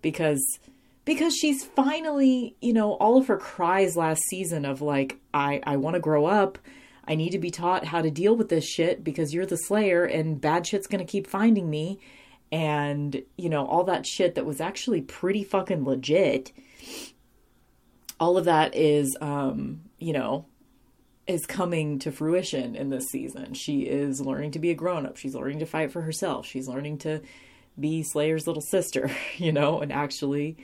because 0.00 0.58
because 1.04 1.34
she's 1.36 1.64
finally, 1.64 2.56
you 2.60 2.72
know, 2.72 2.92
all 2.94 3.16
of 3.16 3.26
her 3.26 3.36
cries 3.36 3.96
last 3.96 4.22
season 4.28 4.64
of 4.64 4.82
like 4.82 5.18
I 5.32 5.60
I 5.64 5.76
want 5.76 5.94
to 5.94 6.00
grow 6.00 6.26
up. 6.26 6.58
I 7.04 7.16
need 7.16 7.30
to 7.30 7.38
be 7.38 7.50
taught 7.50 7.84
how 7.86 8.00
to 8.02 8.10
deal 8.10 8.36
with 8.36 8.48
this 8.48 8.64
shit 8.64 9.02
because 9.02 9.34
you're 9.34 9.46
the 9.46 9.56
slayer 9.56 10.04
and 10.04 10.40
bad 10.40 10.66
shit's 10.66 10.86
going 10.86 11.04
to 11.04 11.10
keep 11.10 11.26
finding 11.26 11.68
me. 11.68 11.98
And 12.52 13.22
you 13.36 13.48
know 13.48 13.66
all 13.66 13.84
that 13.84 14.06
shit 14.06 14.34
that 14.34 14.46
was 14.46 14.60
actually 14.60 15.00
pretty 15.00 15.42
fucking 15.42 15.84
legit. 15.84 16.52
All 18.20 18.36
of 18.36 18.44
that 18.44 18.74
is 18.74 19.16
um 19.20 19.82
you 19.98 20.12
know 20.12 20.46
is 21.26 21.46
coming 21.46 21.98
to 22.00 22.10
fruition 22.10 22.74
in 22.74 22.90
this 22.90 23.06
season. 23.06 23.54
She 23.54 23.82
is 23.82 24.20
learning 24.20 24.52
to 24.52 24.58
be 24.58 24.70
a 24.70 24.74
grown 24.74 25.06
up. 25.06 25.16
She's 25.16 25.34
learning 25.34 25.60
to 25.60 25.66
fight 25.66 25.92
for 25.92 26.02
herself. 26.02 26.46
She's 26.46 26.68
learning 26.68 26.98
to 26.98 27.20
be 27.78 28.02
Slayer's 28.02 28.46
little 28.46 28.62
sister, 28.62 29.10
you 29.36 29.52
know, 29.52 29.80
and 29.80 29.92
actually 29.92 30.56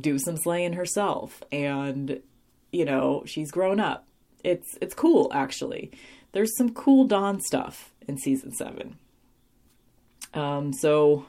do 0.00 0.18
some 0.18 0.36
slaying 0.36 0.74
herself. 0.74 1.42
And 1.50 2.20
you 2.70 2.84
know, 2.84 3.22
she's 3.26 3.50
grown 3.50 3.80
up. 3.80 4.06
It's 4.42 4.78
it's 4.80 4.94
cool 4.94 5.30
actually. 5.34 5.92
There's 6.32 6.56
some 6.56 6.72
cool 6.72 7.04
Dawn 7.06 7.40
stuff 7.40 7.92
in 8.08 8.16
season 8.18 8.52
7. 8.52 8.96
Um 10.34 10.72
so 10.72 11.26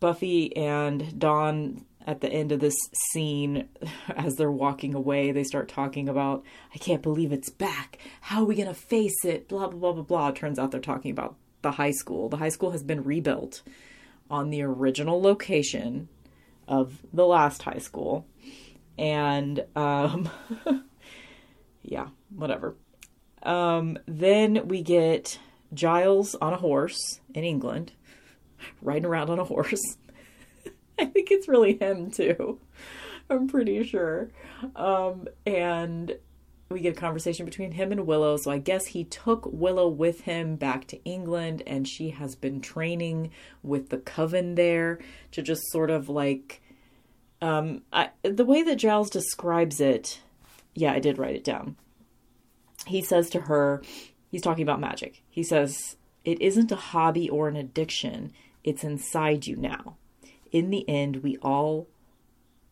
Buffy 0.00 0.54
and 0.56 1.18
Dawn 1.18 1.84
at 2.04 2.20
the 2.20 2.28
end 2.28 2.52
of 2.52 2.60
this 2.60 2.76
scene, 3.10 3.68
as 4.16 4.34
they're 4.34 4.50
walking 4.50 4.94
away, 4.94 5.32
they 5.32 5.44
start 5.44 5.68
talking 5.68 6.08
about, 6.08 6.44
I 6.74 6.78
can't 6.78 7.02
believe 7.02 7.32
it's 7.32 7.50
back. 7.50 7.98
How 8.20 8.42
are 8.42 8.46
we 8.46 8.54
going 8.54 8.68
to 8.68 8.74
face 8.74 9.24
it? 9.24 9.48
Blah, 9.48 9.68
blah, 9.68 9.78
blah, 9.78 9.92
blah, 9.92 10.02
blah. 10.02 10.30
Turns 10.32 10.58
out 10.58 10.70
they're 10.70 10.80
talking 10.80 11.10
about 11.10 11.36
the 11.62 11.72
high 11.72 11.92
school. 11.92 12.28
The 12.28 12.36
high 12.36 12.50
school 12.50 12.72
has 12.72 12.82
been 12.82 13.04
rebuilt 13.04 13.62
on 14.30 14.50
the 14.50 14.62
original 14.62 15.20
location 15.20 16.08
of 16.68 17.00
the 17.12 17.26
last 17.26 17.62
high 17.62 17.78
school. 17.78 18.26
And, 18.98 19.64
um, 19.74 20.28
yeah, 21.82 22.08
whatever. 22.34 22.76
Um, 23.42 23.98
then 24.06 24.68
we 24.68 24.82
get 24.82 25.38
Giles 25.72 26.34
on 26.36 26.52
a 26.52 26.58
horse 26.58 27.20
in 27.34 27.44
England. 27.44 27.92
riding 28.82 29.04
around 29.04 29.30
on 29.30 29.38
a 29.38 29.44
horse. 29.44 29.96
I 30.98 31.06
think 31.06 31.30
it's 31.30 31.48
really 31.48 31.78
him 31.78 32.10
too. 32.10 32.58
I'm 33.30 33.48
pretty 33.48 33.82
sure. 33.84 34.30
Um, 34.76 35.28
and 35.46 36.16
we 36.70 36.80
get 36.80 36.96
a 36.96 37.00
conversation 37.00 37.44
between 37.44 37.72
him 37.72 37.92
and 37.92 38.06
Willow. 38.06 38.36
So 38.36 38.50
I 38.50 38.58
guess 38.58 38.86
he 38.86 39.04
took 39.04 39.46
Willow 39.46 39.88
with 39.88 40.22
him 40.22 40.56
back 40.56 40.86
to 40.88 41.02
England, 41.04 41.62
and 41.66 41.86
she 41.86 42.10
has 42.10 42.34
been 42.34 42.60
training 42.60 43.30
with 43.62 43.90
the 43.90 43.98
coven 43.98 44.54
there 44.54 44.98
to 45.32 45.42
just 45.42 45.70
sort 45.70 45.90
of 45.90 46.08
like. 46.08 46.60
Um, 47.40 47.82
I, 47.92 48.10
the 48.22 48.44
way 48.44 48.62
that 48.62 48.76
Giles 48.76 49.10
describes 49.10 49.78
it, 49.80 50.20
yeah, 50.74 50.92
I 50.92 50.98
did 50.98 51.18
write 51.18 51.36
it 51.36 51.44
down. 51.44 51.76
He 52.86 53.02
says 53.02 53.28
to 53.30 53.40
her, 53.42 53.82
he's 54.30 54.40
talking 54.40 54.62
about 54.62 54.80
magic. 54.80 55.22
He 55.28 55.42
says, 55.42 55.96
It 56.24 56.40
isn't 56.40 56.72
a 56.72 56.76
hobby 56.76 57.28
or 57.28 57.48
an 57.48 57.56
addiction, 57.56 58.32
it's 58.62 58.84
inside 58.84 59.46
you 59.46 59.56
now. 59.56 59.96
In 60.54 60.70
the 60.70 60.88
end, 60.88 61.16
we 61.16 61.36
all 61.38 61.88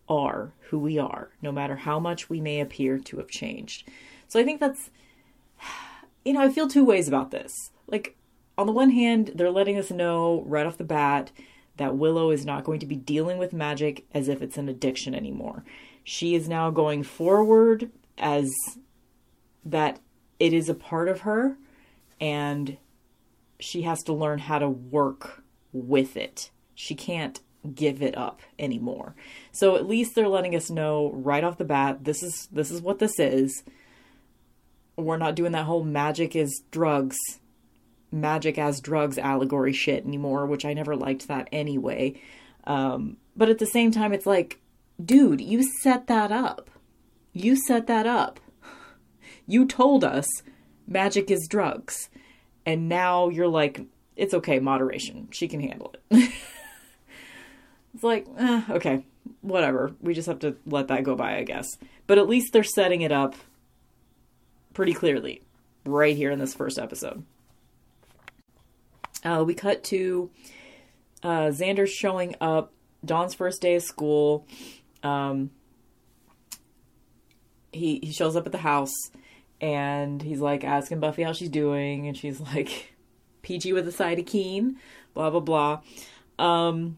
are 0.09 0.53
who 0.71 0.79
we 0.79 1.01
are, 1.01 1.31
no 1.43 1.51
matter 1.51 1.75
how 1.75 1.99
much 1.99 2.31
we 2.31 2.41
may 2.41 2.61
appear 2.61 2.97
to 2.97 3.17
have 3.17 3.27
changed. 3.27 3.89
So 4.29 4.39
I 4.39 4.45
think 4.45 4.61
that's, 4.61 4.89
you 6.25 6.33
know, 6.33 6.43
I 6.43 6.49
feel 6.49 6.69
two 6.69 6.85
ways 6.85 7.09
about 7.09 7.33
this. 7.33 7.53
Like, 7.89 8.17
on 8.57 8.67
the 8.67 8.73
one 8.73 8.91
hand, 8.91 9.33
they're 9.35 9.51
letting 9.51 9.77
us 9.77 9.91
know 9.91 10.45
right 10.47 10.65
off 10.65 10.79
the 10.79 10.85
bat 10.85 11.33
that 11.77 11.97
Willow 11.97 12.31
is 12.31 12.47
not 12.47 12.63
going 12.63 12.79
to 12.79 12.87
be 12.87 12.95
dealing 12.95 13.37
with 13.37 13.53
magic 13.53 14.07
as 14.15 14.29
if 14.29 14.43
it's 14.43 14.59
an 14.59 14.69
addiction 14.69 15.13
anymore. 15.13 15.65
She 16.05 16.37
is 16.37 16.49
now 16.49 16.71
going 16.71 17.03
forward 17.03 17.91
as 18.17 18.49
that 19.65 19.99
it 20.39 20.53
is 20.53 20.69
a 20.69 20.75
part 20.75 21.09
of 21.09 21.23
her 21.23 21.57
and 22.21 22.77
she 23.59 23.83
has 23.83 24.05
to 24.05 24.13
learn 24.13 24.39
how 24.39 24.61
to 24.61 24.69
work 24.69 25.43
with 25.73 26.17
it. 26.17 26.51
She 26.77 26.95
can't 26.95 27.41
give 27.75 28.03
it 28.03 28.17
up 28.17 28.41
anymore. 28.59 29.15
So 29.53 29.77
at 29.77 29.87
least 29.87 30.15
they're 30.15 30.29
letting 30.29 30.55
us 30.55 30.71
know 30.71 31.13
right 31.15 31.45
off 31.45 31.59
the 31.59 31.65
bat 31.65 32.05
this 32.05 32.23
is 32.23 32.49
this 32.51 32.71
is 32.71 32.81
what 32.81 32.99
this 32.99 33.19
is. 33.19 33.63
We're 34.97 35.19
not 35.19 35.37
doing 35.37 35.53
that 35.53 35.65
whole 35.65 35.85
magic 35.85 36.37
is 36.37 36.63
drugs, 36.71 37.17
magic 38.11 38.59
as 38.59 38.81
drugs 38.81 39.17
allegory 39.19 39.73
shit 39.73 40.05
anymore, 40.05 40.47
which 40.47 40.65
I 40.65 40.75
never 40.75 40.97
liked 40.97 41.29
that 41.29 41.49
anyway. 41.51 42.21
Um, 42.65 43.17
but 43.37 43.49
at 43.49 43.59
the 43.59 43.67
same 43.67 43.91
time, 43.91 44.13
it's 44.13 44.27
like, 44.27 44.61
dude, 45.03 45.41
you 45.41 45.63
set 45.81 46.07
that 46.09 46.31
up. 46.31 46.71
You 47.33 47.57
set 47.57 47.87
that 47.87 48.07
up. 48.07 48.39
You 49.47 49.67
told 49.67 50.05
us 50.05 50.27
magic 50.87 51.31
is 51.31 51.49
drugs. 51.49 52.11
And 52.65 52.89
now 52.89 53.29
you're 53.29 53.49
like, 53.49 53.81
it's 54.17 54.35
okay, 54.35 54.61
moderation. 54.61 55.29
She 55.31 55.49
can 55.49 55.61
handle 55.61 55.95
it. 56.11 56.33
It's 57.95 58.03
like, 58.03 58.27
eh, 58.39 58.63
okay, 58.71 59.05
whatever. 59.41 59.95
We 60.01 60.15
just 60.15 60.29
have 60.29 60.41
to 60.41 60.57
let 60.67 60.89
that 60.89 61.05
go 61.05 61.15
by, 61.15 61.37
I 61.37 61.45
guess. 61.45 61.67
But 62.07 62.19
at 62.19 62.29
least 62.29 62.53
they're 62.53 62.65
setting 62.65 63.03
it 63.03 63.13
up 63.13 63.35
pretty 64.73 64.95
clearly 64.95 65.43
right 65.85 66.17
here 66.17 66.31
in 66.31 66.39
this 66.39 66.55
first 66.55 66.79
episode. 66.79 67.25
Uh, 69.25 69.45
we 69.47 69.55
cut 69.55 69.85
to 69.85 70.31
uh, 71.23 71.51
Xander 71.51 71.87
showing 71.87 72.35
up, 72.41 72.73
Dawn's 73.05 73.35
first 73.35 73.61
day 73.61 73.75
of 73.75 73.83
school. 73.83 74.47
Um, 75.03 75.51
he 77.73 78.01
he 78.03 78.13
shows 78.13 78.37
up 78.37 78.47
at 78.47 78.53
the 78.53 78.59
house 78.59 78.93
and 79.63 80.21
he's 80.21 80.41
like 80.41 80.65
asking 80.65 81.01
Buffy 81.01 81.23
how 81.23 81.33
she's 81.33 81.49
doing, 81.49 82.09
and 82.09 82.17
she's 82.17 82.41
like, 82.41 82.95
"PG 83.43 83.73
with 83.73 83.87
a 83.87 83.93
side 83.93 84.19
of 84.19 84.27
keen," 84.27 84.77
blah 85.15 85.31
blah 85.31 85.41
blah. 85.41 85.81
Um, 86.39 86.97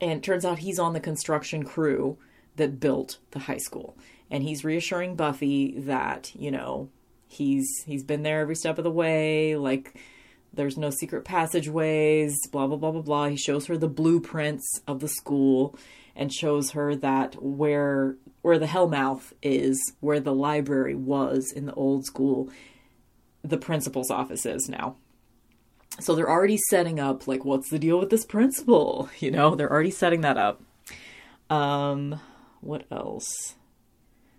and 0.00 0.22
turns 0.22 0.44
out 0.44 0.60
he's 0.60 0.78
on 0.78 0.92
the 0.92 1.00
construction 1.00 1.64
crew 1.64 2.18
that 2.56 2.80
built 2.80 3.18
the 3.32 3.40
high 3.40 3.58
school. 3.58 3.96
And 4.30 4.42
he's 4.42 4.64
reassuring 4.64 5.16
Buffy 5.16 5.78
that, 5.80 6.32
you 6.34 6.50
know, 6.50 6.88
he's 7.26 7.68
he's 7.84 8.04
been 8.04 8.22
there 8.22 8.40
every 8.40 8.56
step 8.56 8.78
of 8.78 8.84
the 8.84 8.90
way, 8.90 9.56
like 9.56 9.94
there's 10.52 10.76
no 10.76 10.90
secret 10.90 11.24
passageways, 11.24 12.36
blah 12.48 12.66
blah 12.66 12.76
blah 12.76 12.92
blah 12.92 13.02
blah. 13.02 13.28
He 13.28 13.36
shows 13.36 13.66
her 13.66 13.76
the 13.76 13.88
blueprints 13.88 14.66
of 14.86 15.00
the 15.00 15.08
school 15.08 15.76
and 16.16 16.32
shows 16.32 16.72
her 16.72 16.94
that 16.96 17.40
where 17.42 18.16
where 18.42 18.58
the 18.58 18.66
Hellmouth 18.66 19.32
is, 19.42 19.92
where 20.00 20.20
the 20.20 20.34
library 20.34 20.94
was 20.94 21.52
in 21.52 21.66
the 21.66 21.74
old 21.74 22.04
school, 22.04 22.50
the 23.42 23.58
principal's 23.58 24.10
office 24.10 24.46
is 24.46 24.68
now. 24.68 24.96
So 25.98 26.14
they're 26.14 26.30
already 26.30 26.58
setting 26.68 27.00
up 27.00 27.26
like 27.26 27.44
what's 27.44 27.70
the 27.70 27.78
deal 27.78 27.98
with 27.98 28.10
this 28.10 28.24
principal? 28.24 29.08
You 29.18 29.30
know, 29.30 29.54
they're 29.54 29.70
already 29.70 29.90
setting 29.90 30.20
that 30.22 30.36
up. 30.36 30.62
Um 31.48 32.20
what 32.60 32.84
else? 32.90 33.54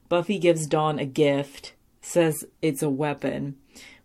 Buffy 0.10 0.40
gives 0.40 0.68
Dawn 0.68 1.00
a 1.00 1.06
gift, 1.06 1.74
says 2.02 2.46
it's 2.62 2.84
a 2.84 2.90
weapon. 2.90 3.56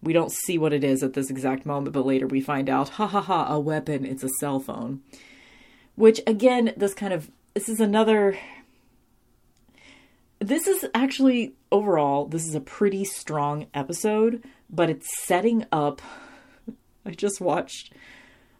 We 0.02 0.12
don't 0.12 0.32
see 0.32 0.56
what 0.56 0.72
it 0.72 0.84
is 0.84 1.02
at 1.02 1.14
this 1.14 1.30
exact 1.30 1.66
moment, 1.66 1.92
but 1.92 2.06
later 2.06 2.26
we 2.26 2.40
find 2.40 2.68
out, 2.68 2.90
ha 2.90 3.06
ha 3.06 3.20
ha, 3.20 3.52
a 3.52 3.58
weapon, 3.58 4.04
it's 4.04 4.22
a 4.22 4.28
cell 4.40 4.60
phone. 4.60 5.02
Which 5.96 6.20
again, 6.26 6.72
this 6.76 6.94
kind 6.94 7.12
of 7.12 7.30
this 7.54 7.68
is 7.68 7.80
another 7.80 8.38
this 10.38 10.66
is 10.66 10.84
actually 10.94 11.54
overall 11.72 12.26
this 12.26 12.46
is 12.46 12.54
a 12.54 12.60
pretty 12.60 13.04
strong 13.04 13.66
episode, 13.74 14.44
but 14.70 14.90
it's 14.90 15.08
setting 15.24 15.64
up 15.72 16.02
I 17.06 17.12
just 17.12 17.40
watched 17.40 17.92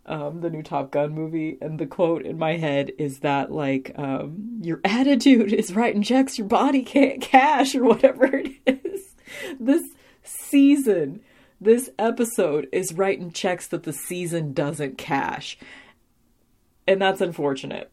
um, 0.07 0.41
the 0.41 0.51
new 0.51 0.63
Top 0.63 0.93
Gun 0.93 1.13
movie, 1.13 1.59
and 1.61 1.79
the 1.79 1.87
quote 1.87 2.25
in 2.25 2.39
my 2.39 2.57
head 2.57 2.93
is 2.97 3.19
that 3.21 3.51
like 3.51 3.93
um, 3.97 4.61
your 4.63 4.81
attitude 4.85 5.53
is 5.53 5.75
writing 5.75 6.03
checks 6.03 6.39
your 6.39 6.47
body 6.47 6.83
can't 6.83 7.21
cash 7.21 7.75
or 7.75 7.85
whatever 7.85 8.27
it 8.37 8.57
is. 8.67 9.15
This 9.59 9.83
season, 10.23 11.21
this 11.61 11.91
episode 11.99 12.69
is 12.71 12.95
writing 12.95 13.33
checks 13.33 13.67
that 13.69 13.83
the 13.83 13.93
season 13.93 14.53
doesn't 14.53 14.97
cash, 14.97 15.59
and 16.87 17.03
that's 17.03 17.21
unfortunate. 17.21 17.91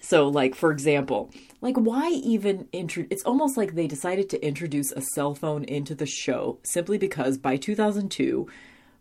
So, 0.00 0.28
like 0.28 0.54
for 0.54 0.70
example, 0.70 1.30
like 1.60 1.76
why 1.76 2.08
even 2.08 2.68
intro? 2.72 3.04
It's 3.10 3.24
almost 3.24 3.58
like 3.58 3.74
they 3.74 3.86
decided 3.86 4.30
to 4.30 4.44
introduce 4.44 4.92
a 4.92 5.02
cell 5.02 5.34
phone 5.34 5.64
into 5.64 5.94
the 5.94 6.06
show 6.06 6.58
simply 6.62 6.96
because 6.96 7.36
by 7.36 7.56
2002 7.56 8.48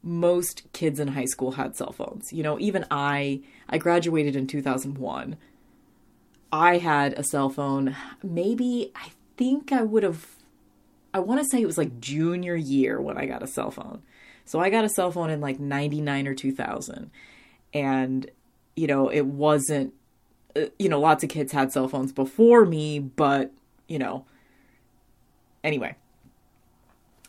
most 0.04 0.64
kids 0.74 1.00
in 1.00 1.10
high 1.10 1.26
school 1.26 1.52
had 1.52 1.76
cell 1.76 1.92
phones. 1.92 2.32
You 2.32 2.44
know, 2.44 2.60
even 2.60 2.86
I 2.90 3.42
I 3.68 3.78
graduated 3.78 4.36
in 4.36 4.48
2001. 4.48 5.38
I 6.52 6.78
had 6.78 7.14
a 7.14 7.24
cell 7.24 7.50
phone. 7.50 7.96
Maybe 8.24 8.92
I 8.96 9.10
think 9.38 9.72
I 9.72 9.84
would 9.84 10.04
have 10.04 10.26
I 11.14 11.20
want 11.20 11.42
to 11.42 11.48
say 11.50 11.62
it 11.62 11.66
was 11.66 11.78
like 11.78 12.00
junior 12.00 12.56
year 12.56 13.02
when 13.02 13.18
I 13.18 13.26
got 13.26 13.44
a 13.44 13.48
cell 13.48 13.72
phone. 13.72 14.02
So 14.46 14.60
I 14.60 14.70
got 14.70 14.86
a 14.86 14.90
cell 14.90 15.12
phone 15.12 15.30
in 15.30 15.42
like 15.42 15.60
99 15.60 16.28
or 16.28 16.34
2000. 16.34 17.12
And 17.74 18.32
you 18.76 18.88
know, 18.88 19.10
it 19.10 19.26
wasn't 19.26 19.94
uh, 20.56 20.66
you 20.80 20.90
know, 20.90 21.00
lots 21.00 21.24
of 21.24 21.30
kids 21.30 21.52
had 21.52 21.72
cell 21.72 21.88
phones 21.88 22.12
before 22.12 22.66
me, 22.66 23.00
but 23.00 23.52
you 23.88 24.00
know, 24.00 24.26
anyway. 25.64 25.96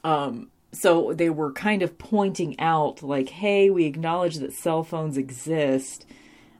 Um 0.05 0.50
so 0.73 1.12
they 1.12 1.31
were 1.31 1.53
kind 1.53 1.83
of 1.83 1.99
pointing 1.99 2.59
out 2.61 3.03
like 3.03 3.29
hey 3.29 3.71
we 3.71 3.85
acknowledge 3.87 4.37
that 4.37 4.53
cell 4.53 4.83
phones 4.83 5.17
exist. 5.17 6.07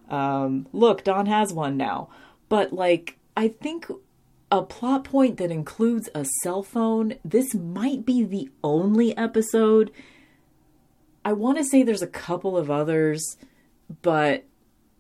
Um, 0.09 0.67
look 0.73 1.05
Dawn 1.05 1.27
has 1.27 1.53
one 1.53 1.77
now. 1.77 2.09
But 2.49 2.73
like 2.73 3.19
i 3.37 3.49
think 3.49 3.87
a 4.51 4.63
plot 4.63 5.05
point 5.05 5.37
that 5.37 5.53
includes 5.53 6.09
a 6.15 6.27
cell 6.43 6.63
phone 6.65 7.15
this 7.25 7.55
might 7.55 8.05
be 8.05 8.25
the 8.25 8.51
only 8.65 9.17
episode. 9.17 9.93
I 11.25 11.33
want 11.35 11.59
to 11.59 11.65
say 11.65 11.83
there's 11.83 12.03
a 12.03 12.09
couple 12.09 12.57
of 12.57 12.71
others 12.71 13.37
but 14.03 14.45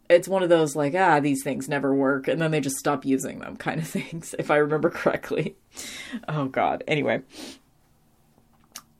it's 0.08 0.26
one 0.26 0.42
of 0.42 0.48
those 0.48 0.76
like 0.76 0.94
ah 0.94 1.18
these 1.20 1.42
things 1.42 1.68
never 1.68 1.94
work 1.94 2.28
and 2.28 2.40
then 2.40 2.50
they 2.50 2.60
just 2.60 2.76
stop 2.76 3.04
using 3.04 3.38
them 3.38 3.56
kind 3.56 3.80
of 3.80 3.86
things 3.88 4.34
if 4.38 4.50
i 4.52 4.56
remember 4.56 4.90
correctly. 4.90 5.56
Oh 6.28 6.46
god. 6.46 6.84
Anyway 6.86 7.22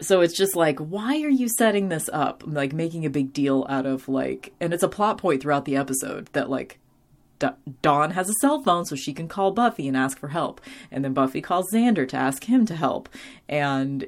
so 0.01 0.21
it's 0.21 0.37
just 0.37 0.57
like 0.57 0.79
why 0.79 1.23
are 1.23 1.31
you 1.31 1.49
setting 1.49 1.89
this 1.89 2.09
up? 2.13 2.43
Like 2.47 2.73
making 2.73 3.05
a 3.05 3.11
big 3.11 3.33
deal 3.33 3.67
out 3.69 3.87
of 3.87 4.09
like 4.09 4.53
and 4.61 4.73
it's 4.73 4.83
a 4.83 4.89
plot 4.89 5.19
point 5.19 5.43
throughout 5.43 5.65
the 5.65 5.77
episode 5.77 6.29
that 6.33 6.51
like 6.51 6.79
Dawn 7.81 8.11
has 8.11 8.29
a 8.29 8.35
cell 8.35 8.63
phone 8.63 8.85
so 8.85 8.95
she 8.97 9.15
can 9.15 9.27
call 9.27 9.51
Buffy 9.51 9.89
and 9.89 9.97
ask 9.97 10.19
for 10.19 10.29
help. 10.29 10.61
And 10.91 11.03
then 11.05 11.15
Buffy 11.15 11.41
calls 11.41 11.73
Xander 11.73 12.07
to 12.09 12.17
ask 12.17 12.45
him 12.45 12.67
to 12.67 12.77
help. 12.77 13.09
And 13.49 14.07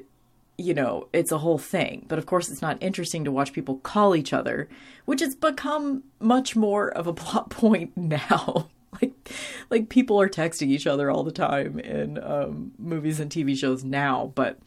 you 0.55 0.73
know 0.73 1.07
it's 1.13 1.31
a 1.31 1.39
whole 1.39 1.57
thing. 1.57 2.05
But 2.07 2.19
of 2.19 2.25
course 2.25 2.49
it's 2.49 2.61
not 2.61 2.77
interesting 2.81 3.23
to 3.25 3.31
watch 3.31 3.53
people 3.53 3.77
call 3.77 4.15
each 4.15 4.33
other 4.33 4.69
which 5.05 5.19
has 5.19 5.35
become 5.35 6.03
much 6.19 6.55
more 6.55 6.89
of 6.89 7.07
a 7.07 7.13
plot 7.21 7.49
point 7.49 7.95
now. 7.95 8.69
Like 9.01 9.31
like 9.71 9.89
people 9.89 10.21
are 10.21 10.29
texting 10.29 10.67
each 10.67 10.85
other 10.85 11.09
all 11.09 11.23
the 11.23 11.31
time 11.31 11.79
in 11.79 12.23
um, 12.23 12.73
movies 12.77 13.19
and 13.19 13.31
TV 13.31 13.57
shows 13.57 13.83
now. 13.83 14.31
But 14.35 14.59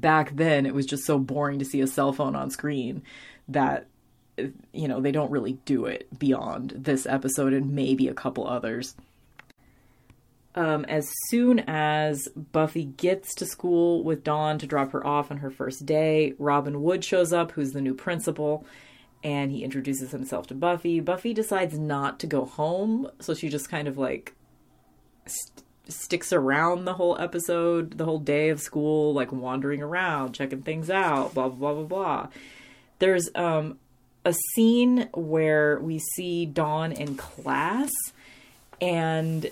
back 0.00 0.34
then 0.36 0.66
it 0.66 0.74
was 0.74 0.86
just 0.86 1.04
so 1.04 1.18
boring 1.18 1.58
to 1.58 1.64
see 1.64 1.80
a 1.80 1.86
cell 1.86 2.12
phone 2.12 2.34
on 2.34 2.50
screen 2.50 3.02
that 3.48 3.86
you 4.72 4.88
know, 4.88 5.00
they 5.00 5.12
don't 5.12 5.30
really 5.30 5.54
do 5.64 5.84
it 5.86 6.06
beyond 6.18 6.72
this 6.76 7.06
episode 7.06 7.52
and 7.52 7.72
maybe 7.72 8.08
a 8.08 8.14
couple 8.14 8.46
others. 8.46 8.94
Um, 10.54 10.84
as 10.84 11.10
soon 11.28 11.60
as 11.60 12.28
Buffy 12.28 12.84
gets 12.84 13.34
to 13.36 13.46
school 13.46 14.02
with 14.02 14.22
Dawn 14.22 14.58
to 14.58 14.66
drop 14.66 14.92
her 14.92 15.06
off 15.06 15.30
on 15.30 15.38
her 15.38 15.50
first 15.50 15.86
day, 15.86 16.34
Robin 16.38 16.82
Wood 16.82 17.04
shows 17.04 17.32
up, 17.32 17.52
who's 17.52 17.70
the 17.70 17.80
new 17.80 17.94
principal, 17.94 18.66
and 19.24 19.50
he 19.50 19.64
introduces 19.64 20.10
himself 20.10 20.46
to 20.48 20.54
Buffy. 20.54 21.00
Buffy 21.00 21.32
decides 21.32 21.78
not 21.78 22.20
to 22.20 22.26
go 22.26 22.44
home, 22.44 23.08
so 23.18 23.32
she 23.34 23.48
just 23.48 23.70
kind 23.70 23.88
of 23.88 23.96
like 23.96 24.34
sticks 25.94 26.32
around 26.32 26.84
the 26.84 26.94
whole 26.94 27.16
episode, 27.18 27.98
the 27.98 28.04
whole 28.04 28.18
day 28.18 28.48
of 28.50 28.60
school, 28.60 29.12
like 29.14 29.32
wandering 29.32 29.82
around, 29.82 30.32
checking 30.32 30.62
things 30.62 30.90
out, 30.90 31.34
blah 31.34 31.48
blah 31.48 31.72
blah 31.72 31.84
blah 31.84 31.84
blah. 31.84 32.28
There's 32.98 33.28
um 33.34 33.78
a 34.24 34.34
scene 34.54 35.08
where 35.14 35.78
we 35.80 35.98
see 36.14 36.46
Dawn 36.46 36.92
in 36.92 37.16
class 37.16 37.90
and 38.80 39.50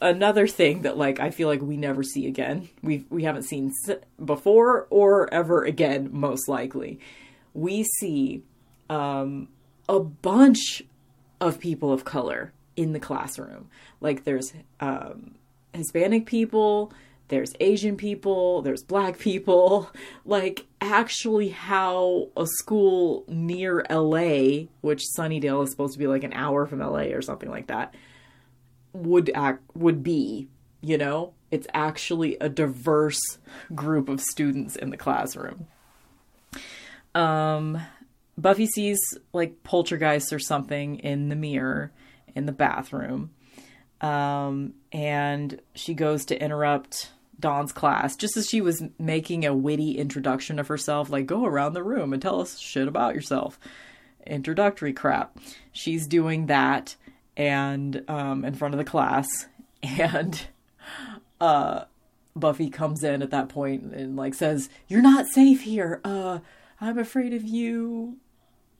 another 0.00 0.46
thing 0.46 0.82
that 0.82 0.96
like 0.96 1.20
I 1.20 1.30
feel 1.30 1.48
like 1.48 1.62
we 1.62 1.76
never 1.76 2.02
see 2.02 2.26
again. 2.26 2.68
We 2.82 3.04
we 3.10 3.24
haven't 3.24 3.44
seen 3.44 3.72
before 4.22 4.86
or 4.90 5.32
ever 5.32 5.64
again 5.64 6.10
most 6.12 6.48
likely. 6.48 7.00
We 7.54 7.84
see 7.84 8.42
um 8.90 9.48
a 9.88 10.00
bunch 10.00 10.82
of 11.40 11.60
people 11.60 11.92
of 11.92 12.04
color 12.04 12.52
in 12.76 12.92
the 12.92 13.00
classroom. 13.00 13.68
Like 14.00 14.24
there's 14.24 14.52
um 14.80 15.34
Hispanic 15.72 16.26
people, 16.26 16.92
there's 17.28 17.52
Asian 17.60 17.96
people, 17.96 18.62
there's 18.62 18.82
black 18.82 19.18
people. 19.18 19.90
Like, 20.24 20.66
actually, 20.80 21.48
how 21.48 22.28
a 22.36 22.46
school 22.46 23.24
near 23.28 23.84
LA, 23.90 24.66
which 24.80 25.04
Sunnydale 25.18 25.64
is 25.64 25.70
supposed 25.70 25.94
to 25.94 25.98
be 25.98 26.06
like 26.06 26.24
an 26.24 26.32
hour 26.32 26.66
from 26.66 26.80
LA 26.80 27.12
or 27.14 27.22
something 27.22 27.50
like 27.50 27.68
that, 27.68 27.94
would 28.92 29.30
act 29.34 29.62
would 29.74 30.02
be, 30.02 30.48
you 30.80 30.98
know? 30.98 31.32
It's 31.50 31.66
actually 31.72 32.36
a 32.40 32.48
diverse 32.48 33.38
group 33.74 34.08
of 34.08 34.20
students 34.20 34.76
in 34.76 34.90
the 34.90 34.96
classroom. 34.96 35.66
Um 37.14 37.80
Buffy 38.38 38.66
sees 38.66 38.98
like 39.32 39.62
poltergeists 39.62 40.30
or 40.30 40.38
something 40.38 40.98
in 40.98 41.30
the 41.30 41.36
mirror 41.36 41.90
in 42.36 42.46
the 42.46 42.52
bathroom. 42.52 43.30
Um 44.00 44.74
and 44.92 45.60
she 45.74 45.94
goes 45.94 46.24
to 46.26 46.40
interrupt 46.40 47.10
Dawn's 47.38 47.72
class, 47.72 48.16
just 48.16 48.36
as 48.36 48.48
she 48.48 48.60
was 48.60 48.82
making 48.98 49.44
a 49.44 49.54
witty 49.54 49.98
introduction 49.98 50.58
of 50.58 50.68
herself, 50.68 51.10
like, 51.10 51.26
go 51.26 51.44
around 51.44 51.74
the 51.74 51.82
room 51.82 52.12
and 52.12 52.22
tell 52.22 52.40
us 52.40 52.58
shit 52.58 52.88
about 52.88 53.14
yourself. 53.14 53.58
Introductory 54.26 54.92
crap. 54.92 55.38
She's 55.70 56.06
doing 56.06 56.46
that 56.46 56.96
and 57.36 58.02
um, 58.08 58.44
in 58.44 58.54
front 58.54 58.74
of 58.74 58.78
the 58.78 58.84
class, 58.84 59.26
and 59.82 60.46
uh, 61.40 61.84
Buffy 62.34 62.70
comes 62.70 63.04
in 63.04 63.22
at 63.22 63.30
that 63.30 63.48
point 63.48 63.92
and 63.92 64.16
like 64.16 64.34
says, 64.34 64.68
"You're 64.88 65.02
not 65.02 65.26
safe 65.26 65.62
here. 65.62 66.00
Uh, 66.04 66.38
I'm 66.80 66.98
afraid 66.98 67.34
of 67.34 67.44
you 67.44 68.16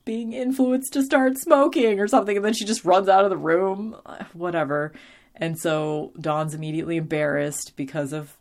being 0.06 0.32
influenced 0.32 0.94
to 0.94 1.02
start 1.02 1.36
smoking 1.36 2.00
or 2.00 2.08
something." 2.08 2.36
And 2.36 2.44
then 2.44 2.54
she 2.54 2.64
just 2.64 2.86
runs 2.86 3.10
out 3.10 3.24
of 3.24 3.30
the 3.30 3.36
room. 3.36 3.94
Whatever. 4.32 4.92
And 5.34 5.58
so 5.58 6.12
Dawn's 6.18 6.54
immediately 6.54 6.96
embarrassed 6.96 7.74
because 7.76 8.14
of 8.14 8.36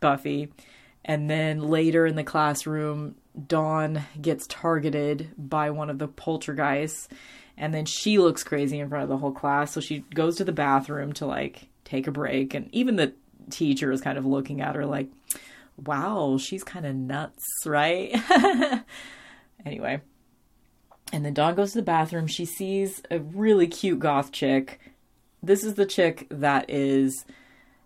Buffy. 0.00 0.50
And 1.04 1.30
then 1.30 1.60
later 1.60 2.06
in 2.06 2.16
the 2.16 2.24
classroom, 2.24 3.16
Dawn 3.46 4.02
gets 4.20 4.46
targeted 4.48 5.30
by 5.36 5.70
one 5.70 5.90
of 5.90 5.98
the 5.98 6.08
poltergeists. 6.08 7.08
And 7.56 7.72
then 7.72 7.84
she 7.84 8.18
looks 8.18 8.44
crazy 8.44 8.78
in 8.78 8.88
front 8.88 9.04
of 9.04 9.08
the 9.08 9.16
whole 9.16 9.32
class. 9.32 9.72
So 9.72 9.80
she 9.80 10.00
goes 10.14 10.36
to 10.36 10.44
the 10.44 10.52
bathroom 10.52 11.12
to 11.14 11.26
like 11.26 11.68
take 11.84 12.06
a 12.06 12.12
break. 12.12 12.54
And 12.54 12.68
even 12.72 12.96
the 12.96 13.12
teacher 13.50 13.92
is 13.92 14.00
kind 14.00 14.18
of 14.18 14.26
looking 14.26 14.60
at 14.60 14.74
her 14.74 14.84
like, 14.84 15.08
wow, 15.76 16.38
she's 16.38 16.64
kind 16.64 16.86
of 16.86 16.96
nuts, 16.96 17.44
right? 17.64 18.14
anyway. 19.64 20.00
And 21.12 21.24
then 21.24 21.34
Dawn 21.34 21.54
goes 21.54 21.72
to 21.72 21.78
the 21.78 21.82
bathroom. 21.82 22.26
She 22.26 22.44
sees 22.44 23.02
a 23.10 23.20
really 23.20 23.66
cute 23.66 24.00
goth 24.00 24.32
chick. 24.32 24.80
This 25.42 25.62
is 25.62 25.74
the 25.74 25.86
chick 25.86 26.26
that 26.30 26.68
is 26.68 27.24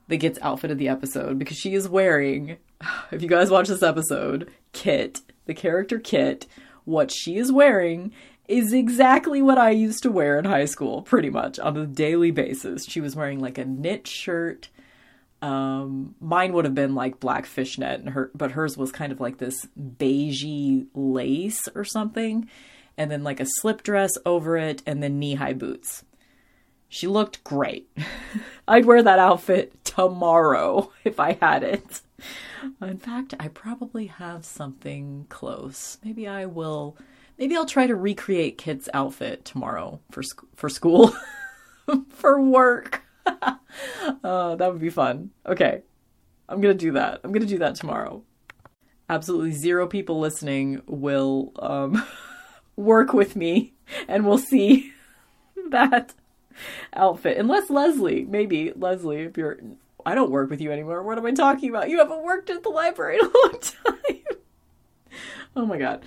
that 0.09 0.17
gets 0.17 0.39
outfit 0.43 0.71
of 0.71 0.79
the 0.79 0.89
episode 0.89 1.39
because 1.39 1.57
she 1.57 1.75
is 1.75 1.89
wearing, 1.89 2.57
if 3.11 3.23
you 3.23 3.29
guys 3.29 3.51
watch 3.51 3.69
this 3.69 3.83
episode, 3.83 4.51
Kit, 4.73 5.21
the 5.47 5.55
character 5.55 5.99
Kit, 5.99 6.47
what 6.85 7.11
she 7.11 7.37
is 7.37 7.53
wearing 7.53 8.13
is 8.49 8.73
exactly 8.73 9.41
what 9.41 9.59
I 9.59 9.71
used 9.71 10.03
to 10.03 10.11
wear 10.11 10.37
in 10.37 10.45
high 10.45 10.65
school, 10.65 11.03
pretty 11.03 11.31
much 11.31 11.61
on 11.61 11.77
a 11.77 11.87
daily 11.87 12.33
basis. 12.33 12.85
She 12.85 13.01
was 13.01 13.15
wearing 13.15 13.39
like 13.39 13.59
a 13.59 13.65
knit 13.65 14.09
shirt. 14.09 14.69
Um, 15.41 16.17
mine 16.21 16.53
would 16.53 16.65
have 16.65 16.75
been 16.75 16.97
like 16.97 17.21
black 17.21 17.47
fishnet, 17.47 18.01
and 18.01 18.11
her, 18.11 18.33
but 18.35 18.51
hers 18.51 18.77
was 18.77 18.91
kind 18.91 19.13
of 19.13 19.21
like 19.21 19.39
this 19.39 19.67
beigey 19.79 20.87
lace 20.95 21.69
or 21.77 21.85
something, 21.85 22.49
and 23.01 23.11
then 23.11 23.25
like 23.25 23.41
a 23.41 23.47
slip 23.47 23.83
dress 23.83 24.11
over 24.27 24.59
it, 24.59 24.83
and 24.85 25.03
then 25.03 25.19
knee 25.19 25.35
high 25.37 25.55
boots. 25.55 26.05
She 26.87 27.07
looked 27.07 27.43
great. 27.45 27.89
I'd 28.69 28.85
wear 28.85 29.03
that 29.03 29.19
outfit 29.19 29.83
tomorrow 29.85 30.93
if 31.05 31.19
I 31.19 31.39
had 31.41 31.63
it. 31.63 32.03
In 32.83 32.99
fact, 32.99 33.33
I 33.41 33.49
probably 33.49 34.09
have 34.09 34.45
something 34.45 35.25
close. 35.31 35.97
Maybe 36.05 36.29
I 36.29 36.45
will. 36.45 36.99
Maybe 37.39 37.57
I'll 37.57 37.65
try 37.65 37.87
to 37.87 37.97
recreate 37.97 38.59
Kit's 38.59 38.91
outfit 38.93 39.47
tomorrow 39.47 40.01
for 40.11 40.23
sc- 40.23 40.45
for 40.55 40.69
school, 40.69 41.15
for 42.11 42.39
work. 42.39 43.03
uh, 43.25 44.57
that 44.57 44.71
would 44.71 44.81
be 44.83 44.91
fun. 44.91 45.31
Okay, 45.47 45.81
I'm 46.51 46.61
gonna 46.61 46.75
do 46.75 46.93
that. 46.93 47.21
I'm 47.25 47.33
gonna 47.33 47.47
do 47.47 47.61
that 47.61 47.77
tomorrow. 47.77 48.25
Absolutely 49.09 49.53
zero 49.53 49.87
people 49.87 50.21
listening 50.21 50.83
will 50.87 51.53
um, 51.59 52.05
work 52.77 53.13
with 53.13 53.37
me, 53.37 53.73
and 54.09 54.27
we'll 54.27 54.39
see 54.39 54.93
that 55.71 56.15
outfit. 56.93 57.39
Unless 57.39 57.71
Leslie, 57.71 58.25
maybe 58.25 58.73
Leslie, 58.75 59.23
if 59.23 59.37
you're 59.37 59.59
I 60.05 60.15
don't 60.15 60.31
work 60.31 60.49
with 60.49 60.61
you 60.61 60.73
anymore. 60.73 61.03
What 61.03 61.19
am 61.19 61.27
I 61.27 61.33
talking 61.33 61.69
about? 61.69 61.91
You 61.91 61.99
haven't 61.99 62.23
worked 62.23 62.49
at 62.49 62.63
the 62.63 62.71
library 62.71 63.19
in 63.19 63.27
a 63.27 63.29
long 63.43 63.61
time. 63.61 64.39
oh 65.57 65.67
my 65.67 65.79
god. 65.79 66.03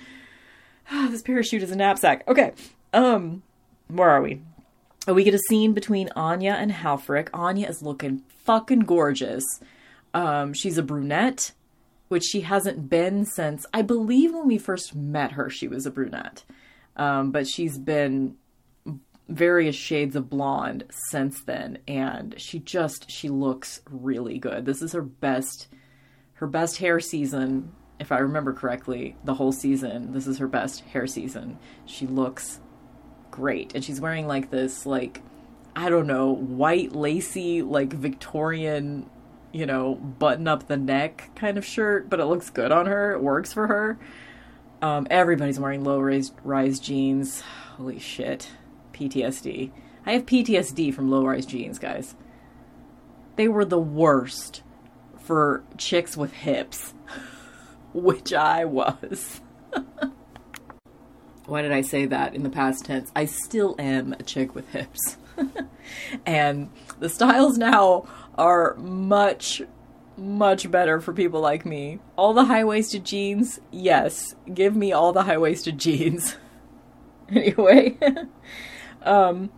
this 1.10 1.22
parachute 1.22 1.62
is 1.62 1.70
a 1.70 1.76
knapsack. 1.76 2.26
Okay. 2.28 2.52
Um 2.92 3.42
where 3.88 4.10
are 4.10 4.22
we? 4.22 4.40
Oh, 5.06 5.12
we 5.12 5.24
get 5.24 5.34
a 5.34 5.40
scene 5.50 5.74
between 5.74 6.08
Anya 6.16 6.52
and 6.52 6.72
Halfrek. 6.72 7.28
Anya 7.34 7.68
is 7.68 7.82
looking 7.82 8.22
fucking 8.44 8.80
gorgeous. 8.80 9.44
Um, 10.14 10.54
she's 10.54 10.78
a 10.78 10.82
brunette, 10.82 11.52
which 12.14 12.22
she 12.22 12.42
hasn't 12.42 12.88
been 12.88 13.24
since 13.24 13.66
I 13.74 13.82
believe 13.82 14.32
when 14.32 14.46
we 14.46 14.56
first 14.56 14.94
met 14.94 15.32
her, 15.32 15.50
she 15.50 15.66
was 15.66 15.84
a 15.84 15.90
brunette. 15.90 16.44
Um, 16.94 17.32
but 17.32 17.48
she's 17.48 17.76
been 17.76 18.36
various 19.28 19.74
shades 19.74 20.14
of 20.14 20.30
blonde 20.30 20.84
since 21.10 21.40
then 21.40 21.78
and 21.88 22.40
she 22.40 22.60
just 22.60 23.10
she 23.10 23.28
looks 23.28 23.80
really 23.90 24.38
good. 24.38 24.64
This 24.64 24.80
is 24.80 24.92
her 24.92 25.02
best 25.02 25.66
her 26.34 26.46
best 26.46 26.76
hair 26.76 27.00
season 27.00 27.72
if 27.98 28.12
i 28.12 28.18
remember 28.18 28.52
correctly 28.52 29.16
the 29.24 29.34
whole 29.34 29.50
season. 29.50 30.12
This 30.12 30.28
is 30.28 30.38
her 30.38 30.46
best 30.46 30.82
hair 30.82 31.08
season. 31.08 31.58
She 31.84 32.06
looks 32.06 32.60
great 33.32 33.74
and 33.74 33.84
she's 33.84 34.00
wearing 34.00 34.28
like 34.28 34.52
this 34.52 34.86
like 34.86 35.20
i 35.74 35.88
don't 35.88 36.06
know 36.06 36.30
white 36.30 36.92
lacy 36.92 37.60
like 37.62 37.92
victorian 37.92 39.10
you 39.54 39.64
know 39.64 39.94
button 39.94 40.46
up 40.46 40.66
the 40.66 40.76
neck 40.76 41.30
kind 41.34 41.56
of 41.56 41.64
shirt 41.64 42.10
but 42.10 42.20
it 42.20 42.26
looks 42.26 42.50
good 42.50 42.72
on 42.72 42.86
her 42.86 43.12
it 43.12 43.22
works 43.22 43.52
for 43.52 43.66
her 43.68 43.98
um, 44.82 45.06
everybody's 45.10 45.58
wearing 45.58 45.82
low 45.82 45.98
rise 45.98 46.32
rise 46.42 46.78
jeans 46.78 47.40
holy 47.76 47.98
shit 47.98 48.50
PTSD. 48.94 49.70
I 50.06 50.12
have 50.12 50.24
PTSD 50.24 50.94
from 50.94 51.10
low 51.10 51.26
rise 51.26 51.44
jeans, 51.44 51.78
guys. 51.78 52.14
They 53.36 53.48
were 53.48 53.64
the 53.64 53.78
worst 53.78 54.62
for 55.18 55.64
chicks 55.76 56.16
with 56.16 56.32
hips, 56.32 56.94
which 57.92 58.32
I 58.32 58.64
was. 58.64 59.40
Why 61.46 61.60
did 61.60 61.72
I 61.72 61.82
say 61.82 62.06
that 62.06 62.34
in 62.34 62.42
the 62.42 62.50
past 62.50 62.86
tense? 62.86 63.12
I 63.14 63.26
still 63.26 63.74
am 63.78 64.14
a 64.14 64.22
chick 64.22 64.54
with 64.54 64.68
hips. 64.70 65.18
and 66.26 66.70
the 67.00 67.08
styles 67.08 67.58
now 67.58 68.06
are 68.36 68.74
much, 68.76 69.62
much 70.16 70.70
better 70.70 71.00
for 71.00 71.12
people 71.12 71.40
like 71.40 71.64
me. 71.64 72.00
All 72.16 72.34
the 72.34 72.44
high 72.44 72.64
waisted 72.64 73.04
jeans, 73.04 73.60
yes, 73.70 74.34
give 74.52 74.76
me 74.76 74.92
all 74.92 75.12
the 75.12 75.22
high 75.22 75.38
waisted 75.38 75.78
jeans. 75.86 76.36
anyway. 77.28 77.96
Um, 79.02 79.50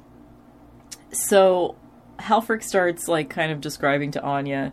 so 1.12 1.76
Halfrek 2.18 2.64
starts 2.64 3.06
like 3.06 3.30
kind 3.30 3.52
of 3.52 3.60
describing 3.60 4.10
to 4.10 4.20
Anya 4.20 4.72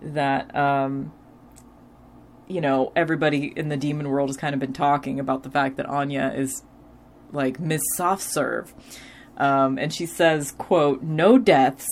that 0.00 0.54
um, 0.54 1.12
you 2.52 2.60
know, 2.60 2.92
everybody 2.94 3.52
in 3.56 3.68
the 3.68 3.76
demon 3.76 4.08
world 4.08 4.28
has 4.28 4.36
kind 4.36 4.54
of 4.54 4.60
been 4.60 4.72
talking 4.72 5.18
about 5.18 5.42
the 5.42 5.50
fact 5.50 5.76
that 5.76 5.86
Anya 5.86 6.32
is 6.36 6.62
like 7.32 7.58
Miss 7.58 7.82
Soft 7.96 8.22
Serve. 8.22 8.74
Um, 9.38 9.78
and 9.78 9.92
she 9.92 10.04
says, 10.04 10.52
quote, 10.52 11.02
no 11.02 11.38
deaths, 11.38 11.86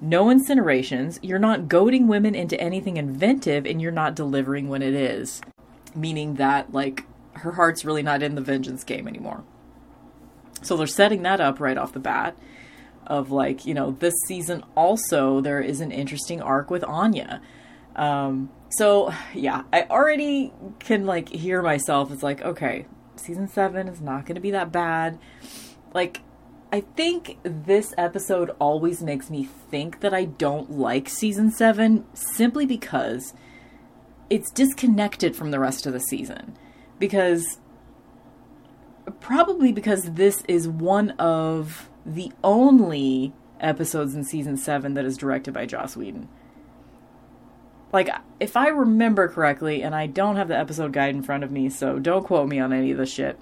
no 0.00 0.26
incinerations, 0.26 1.18
you're 1.22 1.38
not 1.38 1.68
goading 1.68 2.06
women 2.06 2.34
into 2.34 2.60
anything 2.60 2.96
inventive, 2.96 3.66
and 3.66 3.80
you're 3.80 3.92
not 3.92 4.14
delivering 4.14 4.68
when 4.68 4.82
it 4.82 4.94
is. 4.94 5.40
Meaning 5.94 6.34
that, 6.34 6.72
like, 6.72 7.06
her 7.34 7.52
heart's 7.52 7.84
really 7.84 8.02
not 8.02 8.22
in 8.22 8.34
the 8.34 8.40
vengeance 8.40 8.84
game 8.84 9.08
anymore. 9.08 9.44
So 10.62 10.76
they're 10.76 10.86
setting 10.86 11.22
that 11.22 11.40
up 11.40 11.60
right 11.60 11.76
off 11.76 11.92
the 11.92 12.00
bat 12.00 12.36
of 13.06 13.30
like, 13.30 13.66
you 13.66 13.74
know, 13.74 13.92
this 14.00 14.14
season 14.26 14.64
also 14.74 15.40
there 15.40 15.60
is 15.60 15.80
an 15.80 15.92
interesting 15.92 16.40
arc 16.40 16.70
with 16.70 16.82
Anya. 16.84 17.42
Um, 17.96 18.50
so 18.70 19.12
yeah, 19.34 19.64
I 19.72 19.82
already 19.82 20.52
can 20.78 21.06
like 21.06 21.28
hear 21.28 21.62
myself. 21.62 22.10
It's 22.10 22.22
like, 22.22 22.42
okay, 22.42 22.86
season 23.16 23.48
seven 23.48 23.88
is 23.88 24.00
not 24.00 24.26
going 24.26 24.36
to 24.36 24.40
be 24.40 24.52
that 24.52 24.72
bad. 24.72 25.18
Like, 25.92 26.22
I 26.74 26.80
think 26.80 27.38
this 27.44 27.94
episode 27.96 28.50
always 28.58 29.00
makes 29.00 29.30
me 29.30 29.44
think 29.44 30.00
that 30.00 30.12
I 30.12 30.24
don't 30.24 30.72
like 30.72 31.08
season 31.08 31.52
seven 31.52 32.04
simply 32.14 32.66
because 32.66 33.32
it's 34.28 34.50
disconnected 34.50 35.36
from 35.36 35.52
the 35.52 35.60
rest 35.60 35.86
of 35.86 35.92
the 35.92 36.00
season. 36.00 36.56
Because, 36.98 37.60
probably 39.20 39.70
because 39.70 40.14
this 40.14 40.42
is 40.48 40.66
one 40.66 41.10
of 41.12 41.88
the 42.04 42.32
only 42.42 43.32
episodes 43.60 44.16
in 44.16 44.24
season 44.24 44.56
seven 44.56 44.94
that 44.94 45.04
is 45.04 45.16
directed 45.16 45.54
by 45.54 45.66
Joss 45.66 45.96
Whedon. 45.96 46.28
Like, 47.92 48.08
if 48.40 48.56
I 48.56 48.66
remember 48.66 49.28
correctly, 49.28 49.84
and 49.84 49.94
I 49.94 50.08
don't 50.08 50.34
have 50.34 50.48
the 50.48 50.58
episode 50.58 50.92
guide 50.92 51.14
in 51.14 51.22
front 51.22 51.44
of 51.44 51.52
me, 51.52 51.68
so 51.68 52.00
don't 52.00 52.24
quote 52.24 52.48
me 52.48 52.58
on 52.58 52.72
any 52.72 52.90
of 52.90 52.98
this 52.98 53.12
shit. 53.12 53.38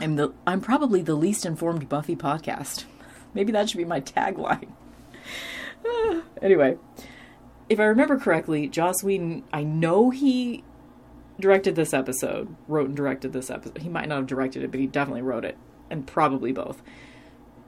I'm 0.00 0.16
the 0.16 0.32
I'm 0.46 0.60
probably 0.60 1.02
the 1.02 1.14
least 1.14 1.46
informed 1.46 1.88
Buffy 1.88 2.16
podcast. 2.16 2.84
Maybe 3.34 3.52
that 3.52 3.68
should 3.68 3.78
be 3.78 3.84
my 3.84 4.00
tagline. 4.00 4.72
anyway, 6.42 6.76
if 7.68 7.80
I 7.80 7.84
remember 7.84 8.18
correctly, 8.18 8.68
Joss 8.68 9.02
Whedon, 9.02 9.44
I 9.52 9.62
know 9.62 10.10
he 10.10 10.64
directed 11.38 11.76
this 11.76 11.92
episode, 11.92 12.54
wrote 12.68 12.88
and 12.88 12.96
directed 12.96 13.32
this 13.32 13.50
episode. 13.50 13.78
He 13.78 13.88
might 13.88 14.08
not 14.08 14.16
have 14.16 14.26
directed 14.26 14.62
it, 14.62 14.70
but 14.70 14.80
he 14.80 14.86
definitely 14.86 15.22
wrote 15.22 15.44
it, 15.44 15.56
and 15.90 16.06
probably 16.06 16.52
both. 16.52 16.82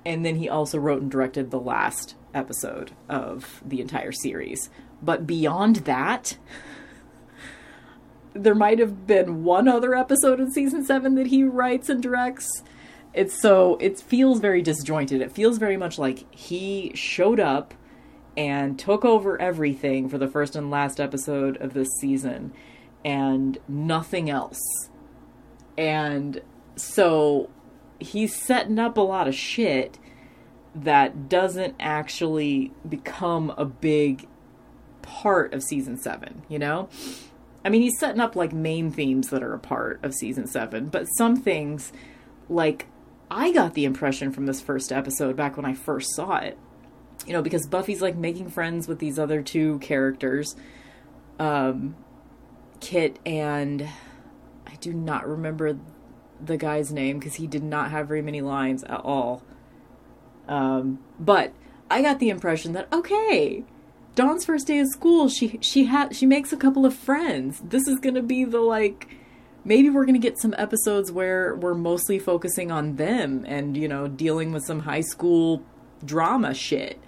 And 0.06 0.24
then 0.24 0.36
he 0.36 0.48
also 0.48 0.78
wrote 0.78 1.02
and 1.02 1.10
directed 1.10 1.50
the 1.50 1.60
last 1.60 2.14
episode 2.34 2.92
of 3.08 3.62
the 3.64 3.80
entire 3.80 4.12
series. 4.12 4.70
But 5.02 5.26
beyond 5.26 5.76
that, 5.76 6.38
there 8.42 8.54
might 8.54 8.78
have 8.78 9.06
been 9.06 9.44
one 9.44 9.68
other 9.68 9.94
episode 9.94 10.40
in 10.40 10.50
season 10.50 10.84
seven 10.84 11.14
that 11.16 11.28
he 11.28 11.44
writes 11.44 11.88
and 11.88 12.02
directs. 12.02 12.48
It's 13.14 13.40
so 13.40 13.76
it 13.80 13.98
feels 13.98 14.40
very 14.40 14.62
disjointed. 14.62 15.20
It 15.20 15.32
feels 15.32 15.58
very 15.58 15.76
much 15.76 15.98
like 15.98 16.32
he 16.34 16.92
showed 16.94 17.40
up 17.40 17.74
and 18.36 18.78
took 18.78 19.04
over 19.04 19.40
everything 19.40 20.08
for 20.08 20.18
the 20.18 20.28
first 20.28 20.54
and 20.54 20.70
last 20.70 21.00
episode 21.00 21.56
of 21.56 21.74
this 21.74 21.88
season 22.00 22.52
and 23.04 23.58
nothing 23.66 24.30
else. 24.30 24.60
And 25.76 26.40
so 26.76 27.50
he's 27.98 28.34
setting 28.34 28.78
up 28.78 28.96
a 28.96 29.00
lot 29.00 29.26
of 29.26 29.34
shit 29.34 29.98
that 30.74 31.28
doesn't 31.28 31.74
actually 31.80 32.72
become 32.88 33.52
a 33.56 33.64
big 33.64 34.28
part 35.02 35.52
of 35.52 35.62
season 35.62 35.96
seven, 35.96 36.42
you 36.48 36.58
know? 36.58 36.88
I 37.64 37.70
mean, 37.70 37.82
he's 37.82 37.98
setting 37.98 38.20
up 38.20 38.36
like 38.36 38.52
main 38.52 38.90
themes 38.90 39.30
that 39.30 39.42
are 39.42 39.54
a 39.54 39.58
part 39.58 40.02
of 40.04 40.14
season 40.14 40.46
seven, 40.46 40.86
but 40.86 41.04
some 41.16 41.36
things, 41.36 41.92
like, 42.48 42.86
I 43.30 43.52
got 43.52 43.74
the 43.74 43.84
impression 43.84 44.32
from 44.32 44.46
this 44.46 44.60
first 44.60 44.92
episode 44.92 45.36
back 45.36 45.56
when 45.56 45.66
I 45.66 45.74
first 45.74 46.14
saw 46.14 46.36
it, 46.36 46.56
you 47.26 47.32
know, 47.32 47.42
because 47.42 47.66
Buffy's 47.66 48.00
like 48.00 48.16
making 48.16 48.48
friends 48.50 48.88
with 48.88 48.98
these 48.98 49.18
other 49.18 49.42
two 49.42 49.78
characters, 49.80 50.56
um, 51.38 51.94
Kit 52.80 53.18
and 53.26 53.88
I 54.66 54.76
do 54.80 54.92
not 54.92 55.28
remember 55.28 55.78
the 56.40 56.56
guy's 56.56 56.92
name 56.92 57.18
because 57.18 57.34
he 57.34 57.46
did 57.46 57.62
not 57.62 57.90
have 57.90 58.08
very 58.08 58.22
many 58.22 58.40
lines 58.40 58.84
at 58.84 59.00
all. 59.00 59.42
Um, 60.46 61.00
but 61.18 61.52
I 61.90 62.02
got 62.02 62.20
the 62.20 62.30
impression 62.30 62.72
that 62.72 62.90
okay, 62.92 63.64
Dawn's 64.18 64.44
first 64.44 64.66
day 64.66 64.80
of 64.80 64.88
school, 64.88 65.28
she 65.28 65.60
she 65.62 65.84
had 65.84 66.16
she 66.16 66.26
makes 66.26 66.52
a 66.52 66.56
couple 66.56 66.84
of 66.84 66.92
friends. 66.92 67.62
This 67.62 67.86
is 67.86 68.00
gonna 68.00 68.20
be 68.20 68.44
the 68.44 68.58
like 68.58 69.06
maybe 69.64 69.90
we're 69.90 70.06
gonna 70.06 70.18
get 70.18 70.40
some 70.40 70.56
episodes 70.58 71.12
where 71.12 71.54
we're 71.54 71.74
mostly 71.74 72.18
focusing 72.18 72.72
on 72.72 72.96
them 72.96 73.44
and 73.46 73.76
you 73.76 73.86
know 73.86 74.08
dealing 74.08 74.50
with 74.50 74.64
some 74.64 74.80
high 74.80 75.02
school 75.02 75.62
drama 76.04 76.52
shit, 76.52 77.00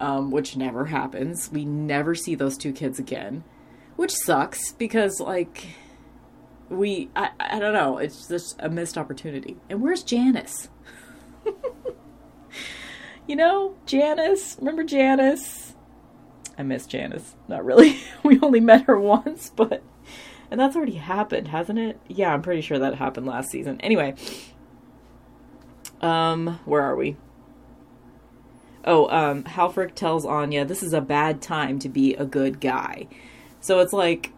um, 0.00 0.32
which 0.32 0.56
never 0.56 0.86
happens. 0.86 1.48
We 1.52 1.64
never 1.64 2.16
see 2.16 2.34
those 2.34 2.58
two 2.58 2.72
kids 2.72 2.98
again, 2.98 3.44
which 3.94 4.10
sucks 4.10 4.72
because 4.72 5.20
like 5.20 5.64
we 6.68 7.08
I 7.14 7.30
I 7.38 7.60
don't 7.60 7.72
know 7.72 7.98
it's 7.98 8.26
just 8.26 8.56
a 8.58 8.68
missed 8.68 8.98
opportunity. 8.98 9.58
And 9.70 9.80
where's 9.80 10.02
Janice? 10.02 10.70
you 13.28 13.36
know, 13.36 13.76
Janice. 13.86 14.56
Remember 14.58 14.82
Janice? 14.82 15.67
I 16.58 16.62
miss 16.62 16.86
Janice. 16.86 17.36
Not 17.46 17.64
really. 17.64 18.00
we 18.22 18.40
only 18.40 18.60
met 18.60 18.84
her 18.84 18.98
once, 18.98 19.50
but. 19.54 19.82
And 20.50 20.58
that's 20.58 20.76
already 20.76 20.94
happened, 20.94 21.48
hasn't 21.48 21.78
it? 21.78 22.00
Yeah, 22.08 22.32
I'm 22.32 22.42
pretty 22.42 22.62
sure 22.62 22.78
that 22.78 22.96
happened 22.96 23.26
last 23.26 23.50
season. 23.50 23.80
Anyway. 23.80 24.14
Um, 26.00 26.60
where 26.64 26.82
are 26.82 26.96
we? 26.96 27.16
Oh, 28.84 29.08
um, 29.08 29.44
Halfrek 29.44 29.94
tells 29.94 30.24
Anya 30.24 30.64
this 30.64 30.82
is 30.82 30.92
a 30.92 31.00
bad 31.00 31.42
time 31.42 31.78
to 31.80 31.88
be 31.88 32.14
a 32.14 32.24
good 32.24 32.60
guy. 32.60 33.08
So 33.60 33.80
it's 33.80 33.92
like 33.92 34.32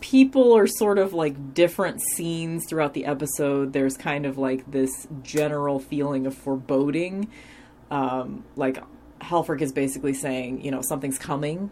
people 0.00 0.56
are 0.56 0.66
sort 0.66 0.98
of 0.98 1.12
like 1.12 1.54
different 1.54 2.00
scenes 2.14 2.64
throughout 2.68 2.94
the 2.94 3.04
episode. 3.04 3.72
There's 3.72 3.96
kind 3.96 4.26
of 4.26 4.38
like 4.38 4.70
this 4.70 5.08
general 5.22 5.80
feeling 5.80 6.26
of 6.26 6.34
foreboding 6.34 7.28
um, 7.92 8.44
like 8.56 8.82
Halfrek 9.22 9.60
is 9.60 9.72
basically 9.72 10.14
saying, 10.14 10.64
you 10.64 10.70
know, 10.70 10.82
something's 10.82 11.18
coming, 11.18 11.70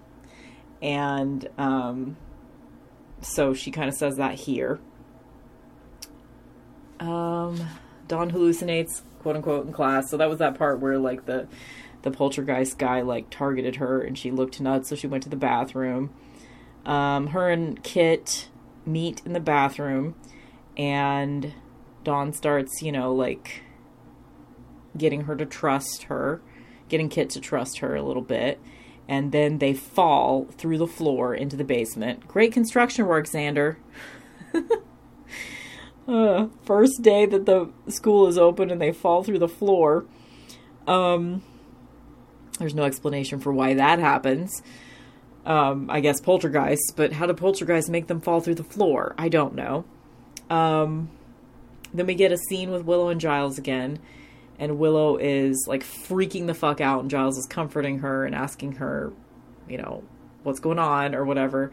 and 0.80 1.48
um, 1.58 2.16
so 3.20 3.54
she 3.54 3.70
kind 3.70 3.88
of 3.88 3.94
says 3.94 4.16
that 4.16 4.34
here. 4.34 4.80
Um, 7.00 7.68
Dawn 8.08 8.30
hallucinates, 8.30 9.02
quote 9.20 9.36
unquote, 9.36 9.66
in 9.66 9.72
class. 9.72 10.10
So 10.10 10.16
that 10.16 10.28
was 10.28 10.38
that 10.38 10.56
part 10.56 10.80
where 10.80 10.98
like 10.98 11.26
the 11.26 11.48
the 12.02 12.10
poltergeist 12.10 12.78
guy 12.78 13.00
like 13.02 13.30
targeted 13.30 13.76
her, 13.76 14.00
and 14.00 14.16
she 14.16 14.30
looked 14.30 14.60
nuts, 14.60 14.88
so 14.88 14.96
she 14.96 15.06
went 15.06 15.22
to 15.24 15.28
the 15.28 15.36
bathroom. 15.36 16.14
Um, 16.86 17.28
her 17.28 17.50
and 17.50 17.82
Kit 17.82 18.48
meet 18.86 19.22
in 19.24 19.32
the 19.32 19.40
bathroom, 19.40 20.14
and 20.76 21.52
Dawn 22.04 22.32
starts, 22.32 22.82
you 22.82 22.92
know, 22.92 23.14
like 23.14 23.62
getting 24.96 25.22
her 25.22 25.36
to 25.36 25.46
trust 25.46 26.04
her, 26.04 26.40
getting 26.90 27.08
Kit 27.08 27.30
to 27.30 27.40
trust 27.40 27.78
her 27.78 27.96
a 27.96 28.02
little 28.02 28.22
bit. 28.22 28.60
And 29.08 29.32
then 29.32 29.58
they 29.58 29.74
fall 29.74 30.46
through 30.52 30.78
the 30.78 30.86
floor 30.86 31.34
into 31.34 31.56
the 31.56 31.64
basement. 31.64 32.28
Great 32.28 32.52
construction 32.52 33.06
work, 33.06 33.26
Xander. 33.26 33.76
uh, 36.08 36.46
first 36.62 37.02
day 37.02 37.26
that 37.26 37.46
the 37.46 37.70
school 37.88 38.28
is 38.28 38.38
open 38.38 38.70
and 38.70 38.80
they 38.80 38.92
fall 38.92 39.24
through 39.24 39.38
the 39.38 39.48
floor. 39.48 40.04
Um, 40.86 41.42
there's 42.58 42.74
no 42.74 42.84
explanation 42.84 43.40
for 43.40 43.52
why 43.52 43.74
that 43.74 43.98
happens. 43.98 44.62
Um, 45.44 45.88
I 45.90 46.00
guess 46.00 46.20
poltergeists, 46.20 46.92
but 46.94 47.14
how 47.14 47.26
do 47.26 47.32
poltergeists 47.32 47.90
make 47.90 48.06
them 48.06 48.20
fall 48.20 48.40
through 48.40 48.56
the 48.56 48.64
floor? 48.64 49.14
I 49.16 49.28
don't 49.28 49.54
know. 49.54 49.84
Um, 50.50 51.10
then 51.92 52.06
we 52.06 52.14
get 52.14 52.30
a 52.30 52.36
scene 52.36 52.70
with 52.70 52.84
Willow 52.84 53.08
and 53.08 53.20
Giles 53.20 53.58
again 53.58 53.98
and 54.60 54.78
Willow 54.78 55.16
is 55.16 55.64
like 55.66 55.82
freaking 55.82 56.46
the 56.46 56.54
fuck 56.54 56.82
out, 56.82 57.00
and 57.00 57.10
Giles 57.10 57.38
is 57.38 57.46
comforting 57.46 58.00
her 58.00 58.26
and 58.26 58.34
asking 58.34 58.72
her, 58.72 59.10
you 59.66 59.78
know, 59.78 60.04
what's 60.42 60.60
going 60.60 60.78
on 60.78 61.14
or 61.14 61.24
whatever. 61.24 61.72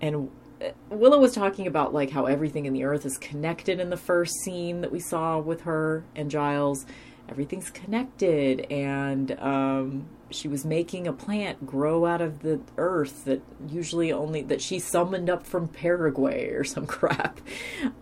And 0.00 0.28
uh, 0.60 0.70
Willow 0.90 1.20
was 1.20 1.32
talking 1.32 1.68
about 1.68 1.94
like 1.94 2.10
how 2.10 2.26
everything 2.26 2.66
in 2.66 2.72
the 2.72 2.84
earth 2.84 3.06
is 3.06 3.16
connected 3.18 3.78
in 3.78 3.88
the 3.88 3.96
first 3.96 4.34
scene 4.42 4.80
that 4.80 4.90
we 4.90 4.98
saw 4.98 5.38
with 5.38 5.62
her 5.62 6.04
and 6.16 6.28
Giles. 6.28 6.84
Everything's 7.28 7.70
connected, 7.70 8.62
and 8.72 9.38
um, 9.38 10.08
she 10.30 10.48
was 10.48 10.64
making 10.64 11.06
a 11.06 11.12
plant 11.12 11.64
grow 11.66 12.04
out 12.04 12.20
of 12.20 12.40
the 12.40 12.58
earth 12.78 13.26
that 13.26 13.42
usually 13.68 14.12
only 14.12 14.42
that 14.42 14.60
she 14.60 14.80
summoned 14.80 15.30
up 15.30 15.46
from 15.46 15.68
Paraguay 15.68 16.48
or 16.48 16.64
some 16.64 16.86
crap, 16.88 17.40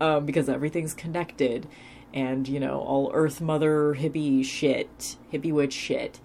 um, 0.01 0.25
because 0.25 0.49
everything's 0.49 0.95
connected 0.95 1.67
and 2.17 2.47
you 2.47 2.59
know 2.59 2.79
all 2.79 3.11
Earth 3.13 3.39
Mother 3.39 3.93
hippie 3.93 4.43
shit, 4.43 5.17
hippie 5.31 5.53
witch 5.53 5.73
shit, 5.73 6.19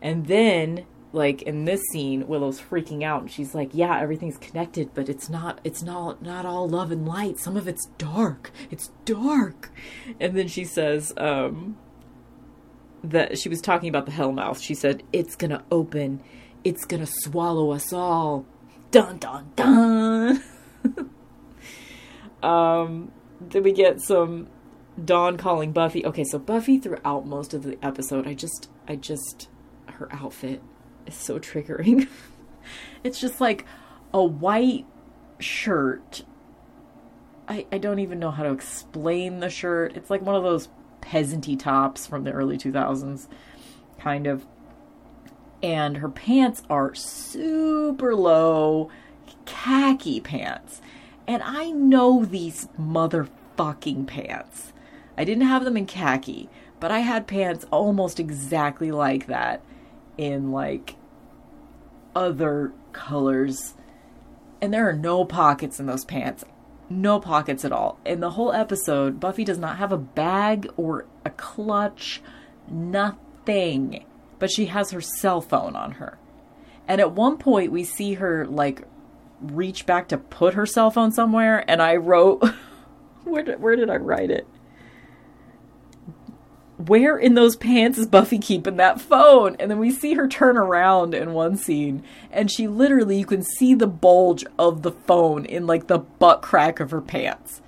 and 0.00 0.26
then 0.26 0.86
like 1.12 1.42
in 1.42 1.66
this 1.66 1.82
scene 1.92 2.26
willow's 2.26 2.60
freaking 2.60 3.02
out 3.02 3.22
and 3.22 3.30
she's 3.30 3.54
like 3.54 3.70
yeah 3.72 3.98
everything's 3.98 4.36
connected 4.36 4.92
but 4.92 5.08
it's 5.08 5.30
not 5.30 5.60
it's 5.64 5.82
not 5.82 6.20
not 6.20 6.46
all 6.46 6.66
love 6.68 6.90
and 6.90 7.06
light. 7.06 7.38
Some 7.38 7.56
of 7.56 7.68
it's 7.68 7.86
dark. 7.98 8.50
It's 8.70 8.90
dark. 9.04 9.70
And 10.18 10.36
then 10.36 10.48
she 10.48 10.64
says 10.64 11.12
um 11.18 11.76
that 13.04 13.38
she 13.38 13.48
was 13.50 13.60
talking 13.60 13.88
about 13.90 14.06
the 14.06 14.12
hellmouth. 14.12 14.60
She 14.62 14.74
said 14.74 15.02
it's 15.12 15.36
gonna 15.36 15.62
open. 15.70 16.22
It's 16.64 16.86
gonna 16.86 17.06
swallow 17.06 17.72
us 17.72 17.92
all. 17.92 18.46
Dun 18.90 19.18
dun 19.18 19.52
dun. 19.54 20.42
Um 22.42 23.10
then 23.40 23.62
we 23.62 23.72
get 23.72 24.00
some 24.00 24.48
dawn 25.04 25.36
calling 25.36 25.72
buffy 25.72 26.04
okay 26.06 26.24
so 26.24 26.38
buffy 26.38 26.78
throughout 26.78 27.26
most 27.26 27.52
of 27.52 27.62
the 27.62 27.78
episode 27.82 28.26
i 28.26 28.32
just 28.32 28.70
i 28.88 28.96
just 28.96 29.48
her 29.96 30.08
outfit 30.12 30.62
is 31.06 31.14
so 31.14 31.38
triggering. 31.38 32.08
it's 33.04 33.20
just 33.20 33.40
like 33.40 33.64
a 34.12 34.22
white 34.22 34.86
shirt. 35.38 36.24
I, 37.48 37.66
I 37.70 37.78
don't 37.78 38.00
even 38.00 38.18
know 38.18 38.30
how 38.30 38.42
to 38.42 38.52
explain 38.52 39.40
the 39.40 39.50
shirt. 39.50 39.96
It's 39.96 40.10
like 40.10 40.22
one 40.22 40.34
of 40.34 40.42
those 40.42 40.68
peasanty 41.00 41.58
tops 41.58 42.06
from 42.06 42.24
the 42.24 42.32
early 42.32 42.58
2000s, 42.58 43.28
kind 43.98 44.26
of. 44.26 44.46
And 45.62 45.98
her 45.98 46.08
pants 46.08 46.62
are 46.68 46.94
super 46.94 48.14
low, 48.14 48.90
khaki 49.46 50.20
pants. 50.20 50.80
And 51.26 51.42
I 51.42 51.70
know 51.70 52.24
these 52.24 52.68
motherfucking 52.78 54.06
pants. 54.06 54.72
I 55.16 55.24
didn't 55.24 55.46
have 55.46 55.64
them 55.64 55.76
in 55.76 55.86
khaki, 55.86 56.48
but 56.80 56.90
I 56.90 57.00
had 57.00 57.26
pants 57.26 57.64
almost 57.70 58.20
exactly 58.20 58.90
like 58.90 59.26
that 59.26 59.62
in 60.18 60.52
like 60.52 60.96
other 62.14 62.72
colors. 62.92 63.74
And 64.60 64.72
there 64.72 64.88
are 64.88 64.92
no 64.92 65.24
pockets 65.24 65.80
in 65.80 65.86
those 65.86 66.04
pants. 66.04 66.44
No 66.88 67.18
pockets 67.18 67.64
at 67.64 67.72
all. 67.72 67.98
In 68.04 68.20
the 68.20 68.30
whole 68.30 68.52
episode, 68.52 69.18
Buffy 69.18 69.44
does 69.44 69.58
not 69.58 69.78
have 69.78 69.92
a 69.92 69.98
bag 69.98 70.68
or 70.76 71.06
a 71.24 71.30
clutch, 71.30 72.22
nothing. 72.68 74.04
But 74.38 74.50
she 74.50 74.66
has 74.66 74.90
her 74.90 75.00
cell 75.00 75.40
phone 75.40 75.74
on 75.74 75.92
her. 75.92 76.18
And 76.86 77.00
at 77.00 77.12
one 77.12 77.38
point, 77.38 77.72
we 77.72 77.84
see 77.84 78.14
her 78.14 78.46
like 78.46 78.84
reach 79.40 79.86
back 79.86 80.08
to 80.08 80.18
put 80.18 80.54
her 80.54 80.66
cell 80.66 80.90
phone 80.90 81.12
somewhere, 81.12 81.64
and 81.68 81.82
I 81.82 81.96
wrote, 81.96 82.44
where 83.24 83.42
did, 83.42 83.60
where 83.60 83.76
did 83.76 83.90
I 83.90 83.96
write 83.96 84.30
it? 84.30 84.46
Where 86.78 87.16
in 87.16 87.34
those 87.34 87.56
pants 87.56 87.98
is 87.98 88.06
Buffy 88.06 88.38
keeping 88.38 88.76
that 88.76 89.00
phone? 89.00 89.56
And 89.58 89.70
then 89.70 89.78
we 89.78 89.90
see 89.90 90.14
her 90.14 90.28
turn 90.28 90.56
around 90.56 91.14
in 91.14 91.32
one 91.32 91.56
scene, 91.56 92.02
and 92.30 92.50
she 92.50 92.68
literally, 92.68 93.18
you 93.18 93.26
can 93.26 93.42
see 93.42 93.74
the 93.74 93.86
bulge 93.86 94.44
of 94.58 94.82
the 94.82 94.92
phone 94.92 95.44
in 95.44 95.66
like 95.66 95.86
the 95.86 95.98
butt 95.98 96.42
crack 96.42 96.80
of 96.80 96.90
her 96.90 97.00
pants. 97.00 97.62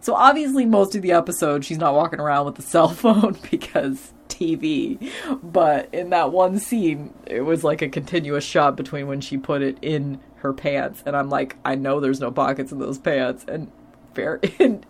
So 0.00 0.14
obviously, 0.14 0.66
most 0.66 0.94
of 0.94 1.02
the 1.02 1.12
episode, 1.12 1.64
she's 1.64 1.78
not 1.78 1.94
walking 1.94 2.20
around 2.20 2.46
with 2.46 2.58
a 2.58 2.62
cell 2.68 2.88
phone 2.88 3.38
because 3.50 4.12
TV. 4.28 5.10
But 5.42 5.92
in 5.92 6.10
that 6.10 6.32
one 6.32 6.58
scene, 6.58 7.14
it 7.26 7.42
was 7.42 7.62
like 7.64 7.82
a 7.82 7.88
continuous 7.88 8.44
shot 8.44 8.76
between 8.76 9.06
when 9.06 9.20
she 9.20 9.36
put 9.36 9.62
it 9.62 9.78
in 9.82 10.20
her 10.36 10.52
pants, 10.52 11.02
and 11.06 11.16
I'm 11.16 11.28
like, 11.30 11.56
I 11.64 11.76
know 11.76 12.00
there's 12.00 12.20
no 12.20 12.32
pockets 12.32 12.72
in 12.72 12.78
those 12.78 12.98
pants, 12.98 13.44
and 13.46 13.70
fair. 14.14 14.40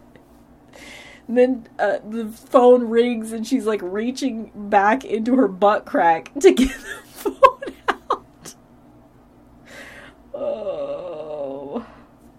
and 1.33 1.39
then 1.39 1.67
uh, 1.79 1.99
the 2.07 2.29
phone 2.29 2.91
rings 2.91 3.33
and 3.33 3.47
she's 3.47 3.65
like 3.65 3.81
reaching 3.83 4.51
back 4.55 5.03
into 5.03 5.35
her 5.37 5.49
butt 5.49 5.87
crack 5.87 6.31
to 6.41 6.53
get 6.53 6.69
the 6.77 7.09
phone 7.09 7.75
out. 7.89 8.55
Oh. 10.35 11.87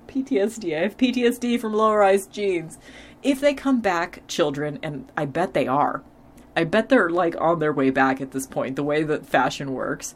PTSD. 0.06 0.77
I 0.77 0.84
have 0.84 0.95
PTSD 0.95 1.60
from 1.60 1.73
low 1.73 1.91
rise 1.91 2.27
jeans. 2.27 2.77
If 3.23 3.41
they 3.41 3.56
come 3.56 3.82
back, 3.82 4.21
children, 4.27 4.77
and 4.84 5.12
I 5.17 5.25
bet 5.25 5.56
they 5.56 5.65
are, 5.65 6.03
I 6.56 6.63
bet 6.63 6.89
they're 6.89 7.10
like 7.10 7.36
on 7.41 7.58
their 7.58 7.73
way 7.73 7.89
back 7.89 8.21
at 8.21 8.29
this 8.29 8.45
point, 8.45 8.75
the 8.75 8.84
way 8.84 9.01
that 9.01 9.25
fashion 9.25 9.73
works. 9.73 10.13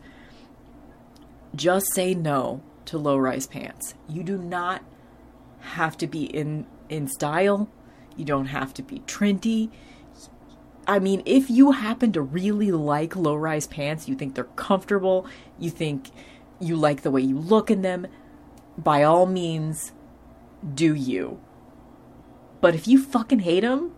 Just 1.55 1.87
say 1.95 2.13
no 2.13 2.61
to 2.85 2.99
low 2.99 3.17
rise 3.17 3.47
pants. 3.47 3.95
You 4.07 4.21
do 4.21 4.37
not 4.37 4.83
have 5.61 5.97
to 5.97 6.05
be 6.05 6.25
in 6.25 6.67
in 6.89 7.07
style 7.07 7.67
you 8.17 8.25
don't 8.25 8.47
have 8.47 8.73
to 8.75 8.83
be 8.83 8.99
trendy. 9.01 9.69
I 10.87 10.99
mean, 10.99 11.21
if 11.25 11.49
you 11.49 11.71
happen 11.71 12.11
to 12.13 12.21
really 12.21 12.71
like 12.71 13.15
low 13.15 13.35
rise 13.35 13.67
pants, 13.67 14.07
you 14.07 14.15
think 14.15 14.35
they're 14.35 14.45
comfortable, 14.45 15.27
you 15.59 15.69
think 15.69 16.11
you 16.59 16.75
like 16.75 17.01
the 17.01 17.11
way 17.11 17.21
you 17.21 17.37
look 17.37 17.69
in 17.69 17.81
them, 17.81 18.07
by 18.77 19.03
all 19.03 19.25
means, 19.25 19.91
do 20.73 20.93
you. 20.93 21.39
But 22.61 22.73
if 22.73 22.87
you 22.87 23.03
fucking 23.03 23.39
hate 23.39 23.61
them, 23.61 23.93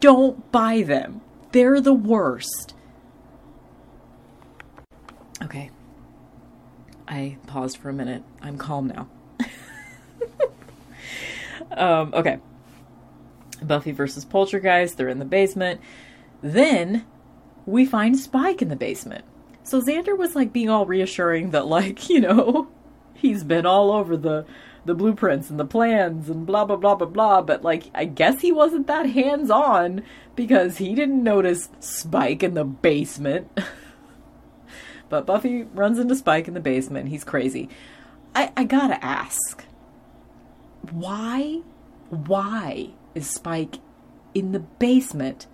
don't 0.00 0.50
buy 0.52 0.82
them. 0.82 1.20
They're 1.52 1.80
the 1.80 1.94
worst. 1.94 2.74
Okay. 5.42 5.70
I 7.06 7.36
paused 7.46 7.76
for 7.78 7.88
a 7.88 7.92
minute. 7.92 8.22
I'm 8.40 8.58
calm 8.58 8.88
now. 8.88 9.08
um, 11.76 12.12
okay. 12.14 12.38
Buffy 13.66 13.92
versus 13.92 14.24
Poltergeist, 14.24 14.96
they're 14.96 15.08
in 15.08 15.18
the 15.18 15.24
basement. 15.24 15.80
Then 16.42 17.06
we 17.66 17.86
find 17.86 18.18
Spike 18.18 18.62
in 18.62 18.68
the 18.68 18.76
basement. 18.76 19.24
So 19.64 19.80
Xander 19.80 20.16
was 20.16 20.34
like 20.34 20.52
being 20.52 20.68
all 20.68 20.86
reassuring 20.86 21.50
that 21.50 21.66
like, 21.66 22.08
you 22.08 22.20
know, 22.20 22.68
he's 23.14 23.44
been 23.44 23.66
all 23.66 23.92
over 23.92 24.16
the 24.16 24.44
the 24.84 24.94
blueprints 24.94 25.48
and 25.48 25.60
the 25.60 25.64
plans 25.64 26.28
and 26.28 26.44
blah 26.44 26.64
blah 26.64 26.76
blah 26.76 26.96
blah 26.96 27.06
blah, 27.06 27.42
but 27.42 27.62
like 27.62 27.84
I 27.94 28.04
guess 28.04 28.40
he 28.40 28.50
wasn't 28.50 28.88
that 28.88 29.06
hands-on 29.06 30.02
because 30.34 30.78
he 30.78 30.94
didn't 30.94 31.22
notice 31.22 31.68
Spike 31.78 32.42
in 32.42 32.54
the 32.54 32.64
basement. 32.64 33.48
but 35.08 35.26
Buffy 35.26 35.64
runs 35.64 35.98
into 35.98 36.16
Spike 36.16 36.48
in 36.48 36.54
the 36.54 36.60
basement. 36.60 37.08
He's 37.08 37.24
crazy. 37.24 37.68
I 38.34 38.52
I 38.56 38.64
got 38.64 38.88
to 38.88 39.04
ask. 39.04 39.64
Why 40.90 41.60
why 42.10 42.90
is 43.14 43.28
Spike 43.28 43.76
in 44.34 44.52
the 44.52 44.60
basement 44.60 45.46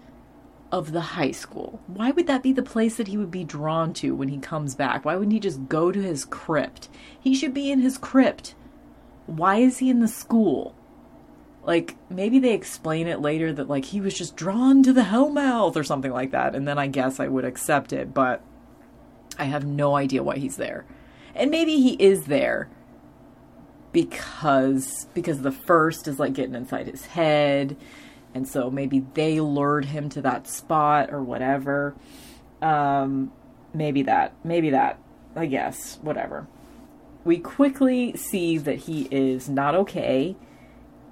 of 0.70 0.92
the 0.92 1.00
high 1.00 1.30
school. 1.30 1.80
Why 1.86 2.10
would 2.10 2.26
that 2.26 2.42
be 2.42 2.52
the 2.52 2.62
place 2.62 2.96
that 2.96 3.08
he 3.08 3.16
would 3.16 3.30
be 3.30 3.44
drawn 3.44 3.92
to 3.94 4.14
when 4.14 4.28
he 4.28 4.38
comes 4.38 4.74
back? 4.74 5.04
Why 5.04 5.16
wouldn't 5.16 5.32
he 5.32 5.40
just 5.40 5.68
go 5.68 5.90
to 5.90 6.02
his 6.02 6.24
crypt? 6.24 6.88
He 7.18 7.34
should 7.34 7.54
be 7.54 7.70
in 7.70 7.80
his 7.80 7.96
crypt. 7.96 8.54
Why 9.26 9.56
is 9.56 9.78
he 9.78 9.90
in 9.90 10.00
the 10.00 10.08
school? 10.08 10.74
Like, 11.64 11.96
maybe 12.08 12.38
they 12.38 12.54
explain 12.54 13.06
it 13.06 13.20
later 13.20 13.52
that, 13.52 13.68
like, 13.68 13.86
he 13.86 14.00
was 14.00 14.14
just 14.14 14.36
drawn 14.36 14.82
to 14.84 14.92
the 14.92 15.02
Hellmouth 15.02 15.76
or 15.76 15.84
something 15.84 16.12
like 16.12 16.30
that, 16.30 16.54
and 16.54 16.66
then 16.66 16.78
I 16.78 16.86
guess 16.86 17.20
I 17.20 17.28
would 17.28 17.44
accept 17.44 17.92
it, 17.92 18.14
but 18.14 18.42
I 19.38 19.44
have 19.44 19.66
no 19.66 19.94
idea 19.94 20.22
why 20.22 20.36
he's 20.36 20.56
there. 20.56 20.86
And 21.34 21.50
maybe 21.50 21.80
he 21.80 21.94
is 21.94 22.24
there 22.24 22.70
because 23.92 25.06
because 25.14 25.42
the 25.42 25.52
first 25.52 26.08
is 26.08 26.18
like 26.18 26.34
getting 26.34 26.54
inside 26.54 26.86
his 26.86 27.06
head 27.06 27.76
and 28.34 28.46
so 28.46 28.70
maybe 28.70 29.04
they 29.14 29.40
lured 29.40 29.86
him 29.86 30.08
to 30.10 30.22
that 30.22 30.46
spot 30.46 31.10
or 31.12 31.22
whatever. 31.22 31.94
Um 32.60 33.32
maybe 33.74 34.02
that 34.02 34.34
maybe 34.44 34.70
that 34.70 34.98
i 35.36 35.46
guess 35.46 35.98
whatever. 36.02 36.46
We 37.24 37.38
quickly 37.38 38.16
see 38.16 38.58
that 38.58 38.76
he 38.80 39.08
is 39.10 39.48
not 39.48 39.74
okay 39.74 40.36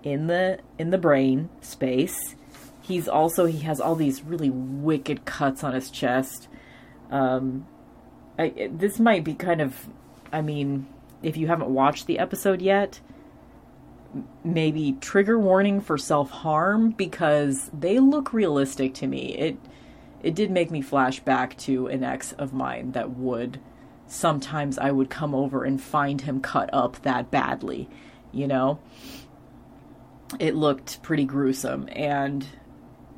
in 0.02 0.26
the 0.26 0.58
in 0.78 0.90
the 0.90 0.98
brain 0.98 1.48
space. 1.60 2.34
He's 2.82 3.08
also 3.08 3.46
he 3.46 3.60
has 3.60 3.80
all 3.80 3.96
these 3.96 4.22
really 4.22 4.50
wicked 4.50 5.24
cuts 5.24 5.64
on 5.64 5.74
his 5.74 5.90
chest. 5.90 6.48
Um 7.10 7.66
I, 8.38 8.68
this 8.70 9.00
might 9.00 9.24
be 9.24 9.32
kind 9.32 9.62
of 9.62 9.88
i 10.30 10.42
mean 10.42 10.86
if 11.22 11.37
you 11.37 11.46
haven't 11.46 11.70
watched 11.70 12.07
the 12.07 12.18
episode 12.18 12.62
yet, 12.62 13.00
maybe 14.44 14.96
trigger 15.00 15.38
warning 15.38 15.81
for 15.81 15.98
self 15.98 16.31
harm 16.31 16.90
because 16.90 17.70
they 17.79 17.98
look 17.98 18.33
realistic 18.33 18.94
to 18.94 19.07
me. 19.07 19.35
It 19.35 19.59
it 20.22 20.35
did 20.35 20.50
make 20.50 20.70
me 20.70 20.81
flash 20.81 21.20
back 21.20 21.57
to 21.59 21.87
an 21.88 22.02
ex 22.02 22.33
of 22.33 22.52
mine 22.52 22.92
that 22.92 23.11
would 23.11 23.61
sometimes 24.07 24.79
I 24.79 24.90
would 24.90 25.11
come 25.11 25.35
over 25.35 25.64
and 25.64 25.81
find 25.81 26.20
him 26.20 26.40
cut 26.40 26.70
up 26.72 27.02
that 27.02 27.31
badly, 27.31 27.88
you 28.33 28.46
know? 28.46 28.79
It 30.38 30.55
looked 30.55 31.02
pretty 31.02 31.24
gruesome 31.24 31.88
and 31.92 32.46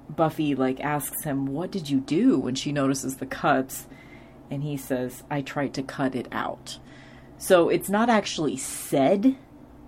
Buffy 0.08 0.54
like 0.54 0.80
asks 0.80 1.24
him, 1.24 1.46
"What 1.46 1.70
did 1.70 1.90
you 1.90 2.00
do?" 2.00 2.38
when 2.38 2.54
she 2.54 2.72
notices 2.72 3.16
the 3.16 3.26
cuts 3.26 3.86
and 4.50 4.62
he 4.62 4.76
says, 4.76 5.22
"I 5.30 5.42
tried 5.42 5.74
to 5.74 5.82
cut 5.82 6.14
it 6.14 6.28
out." 6.32 6.78
So 7.38 7.68
it's 7.68 7.88
not 7.88 8.10
actually 8.10 8.56
said 8.56 9.36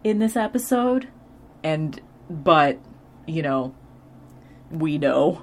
in 0.05 0.19
this 0.19 0.37
episode, 0.37 1.09
and 1.63 2.01
but 2.29 2.79
you 3.27 3.43
know, 3.43 3.75
we 4.71 4.99
know. 4.99 5.43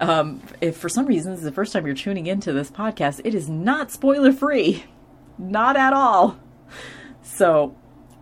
um, 0.00 0.42
if 0.60 0.76
for 0.76 0.88
some 0.88 1.06
reason 1.06 1.32
this 1.32 1.38
is 1.40 1.44
the 1.44 1.52
first 1.52 1.72
time 1.72 1.86
you're 1.86 1.94
tuning 1.94 2.26
into 2.26 2.52
this 2.52 2.70
podcast, 2.70 3.20
it 3.24 3.34
is 3.34 3.48
not 3.48 3.90
spoiler 3.90 4.32
free. 4.32 4.84
Not 5.38 5.76
at 5.76 5.92
all. 5.92 6.38
So, 7.22 7.74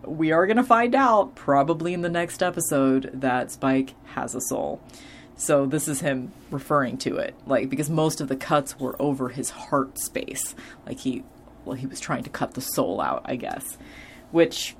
we 0.05 0.31
are 0.31 0.45
going 0.45 0.57
to 0.57 0.63
find 0.63 0.95
out 0.95 1.35
probably 1.35 1.93
in 1.93 2.01
the 2.01 2.09
next 2.09 2.41
episode 2.41 3.09
that 3.13 3.51
Spike 3.51 3.93
has 4.13 4.35
a 4.35 4.41
soul. 4.41 4.81
So, 5.35 5.65
this 5.65 5.87
is 5.89 5.99
him 5.99 6.31
referring 6.51 6.97
to 6.99 7.17
it. 7.17 7.35
Like, 7.45 7.69
because 7.69 7.89
most 7.89 8.21
of 8.21 8.29
the 8.29 8.35
cuts 8.37 8.79
were 8.79 8.95
over 9.01 9.29
his 9.29 9.49
heart 9.49 9.97
space. 9.97 10.55
Like, 10.85 10.99
he, 10.99 11.23
well, 11.69 11.77
he 11.77 11.87
was 11.87 11.99
trying 11.99 12.23
to 12.23 12.29
cut 12.29 12.55
the 12.55 12.61
soul 12.61 12.99
out, 12.99 13.21
I 13.25 13.35
guess. 13.35 13.77
Which, 14.31 14.75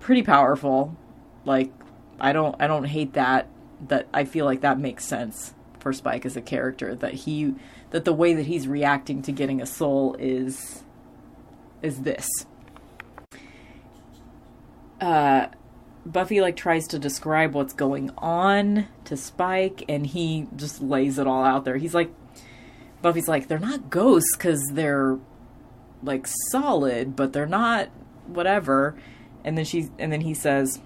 pretty 0.00 0.22
powerful. 0.22 0.96
Like, 1.44 1.72
I 2.20 2.32
don't, 2.32 2.54
I 2.60 2.66
don't 2.66 2.84
hate 2.84 3.14
that. 3.14 3.48
That 3.88 4.08
I 4.12 4.24
feel 4.24 4.44
like 4.44 4.62
that 4.62 4.78
makes 4.78 5.04
sense 5.04 5.54
for 5.78 5.92
Spike 5.92 6.26
as 6.26 6.36
a 6.36 6.40
character. 6.40 6.94
That 6.94 7.14
he, 7.14 7.54
that 7.90 8.04
the 8.04 8.12
way 8.12 8.34
that 8.34 8.46
he's 8.46 8.66
reacting 8.66 9.22
to 9.22 9.32
getting 9.32 9.60
a 9.60 9.66
soul 9.66 10.16
is, 10.18 10.82
is 11.82 12.02
this 12.02 12.28
uh, 15.00 15.46
Buffy 16.04 16.40
like 16.40 16.56
tries 16.56 16.86
to 16.88 16.98
describe 16.98 17.54
what's 17.54 17.72
going 17.72 18.10
on 18.18 18.88
to 19.04 19.16
Spike, 19.16 19.84
and 19.88 20.06
he 20.06 20.46
just 20.56 20.80
lays 20.80 21.18
it 21.18 21.26
all 21.26 21.44
out 21.44 21.64
there. 21.64 21.76
He's 21.76 21.94
like, 21.94 22.10
Buffy's 23.02 23.28
like, 23.28 23.48
they're 23.48 23.58
not 23.58 23.90
ghosts 23.90 24.36
because 24.36 24.62
they're 24.72 25.18
like 26.02 26.26
solid, 26.50 27.16
but 27.16 27.32
they're 27.32 27.46
not 27.46 27.88
whatever. 28.26 28.96
And 29.44 29.56
then 29.56 29.64
she, 29.64 29.88
and 29.98 30.12
then 30.12 30.22
he 30.22 30.34
says, 30.34 30.80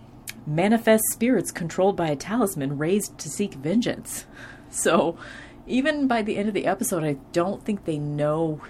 manifest 0.47 1.05
spirits 1.13 1.51
controlled 1.51 1.97
by 1.97 2.09
a 2.09 2.17
talisman 2.17 2.79
raised 2.79 3.19
to 3.19 3.29
seek 3.29 3.55
vengeance. 3.55 4.27
So, 4.73 5.19
even 5.67 6.07
by 6.07 6.23
the 6.23 6.37
end 6.37 6.47
of 6.47 6.55
the 6.55 6.67
episode, 6.67 7.03
I 7.03 7.15
don't 7.33 7.65
think 7.65 7.87
they 7.87 7.99
know 7.99 8.61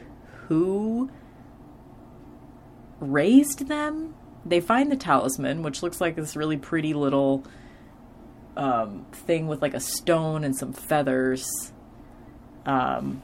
who 0.48 1.10
raised 3.00 3.68
them 3.68 4.14
they 4.44 4.60
find 4.60 4.90
the 4.90 4.96
talisman, 4.96 5.62
which 5.62 5.82
looks 5.82 6.00
like 6.00 6.16
this 6.16 6.36
really 6.36 6.56
pretty 6.56 6.94
little 6.94 7.44
um, 8.56 9.06
thing 9.12 9.46
with 9.48 9.62
like 9.62 9.74
a 9.74 9.80
stone 9.80 10.44
and 10.44 10.56
some 10.56 10.72
feathers. 10.72 11.46
Um, 12.64 13.22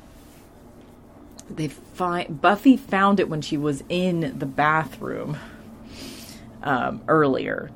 they 1.51 1.69
find 1.69 2.41
Buffy 2.41 2.77
found 2.77 3.21
it 3.21 3.29
when 3.29 3.41
she 3.41 3.57
was 3.57 3.83
in 3.89 4.39
the 4.39 4.47
bathroom 4.47 5.37
um, 6.63 7.03
earlier, 7.09 7.71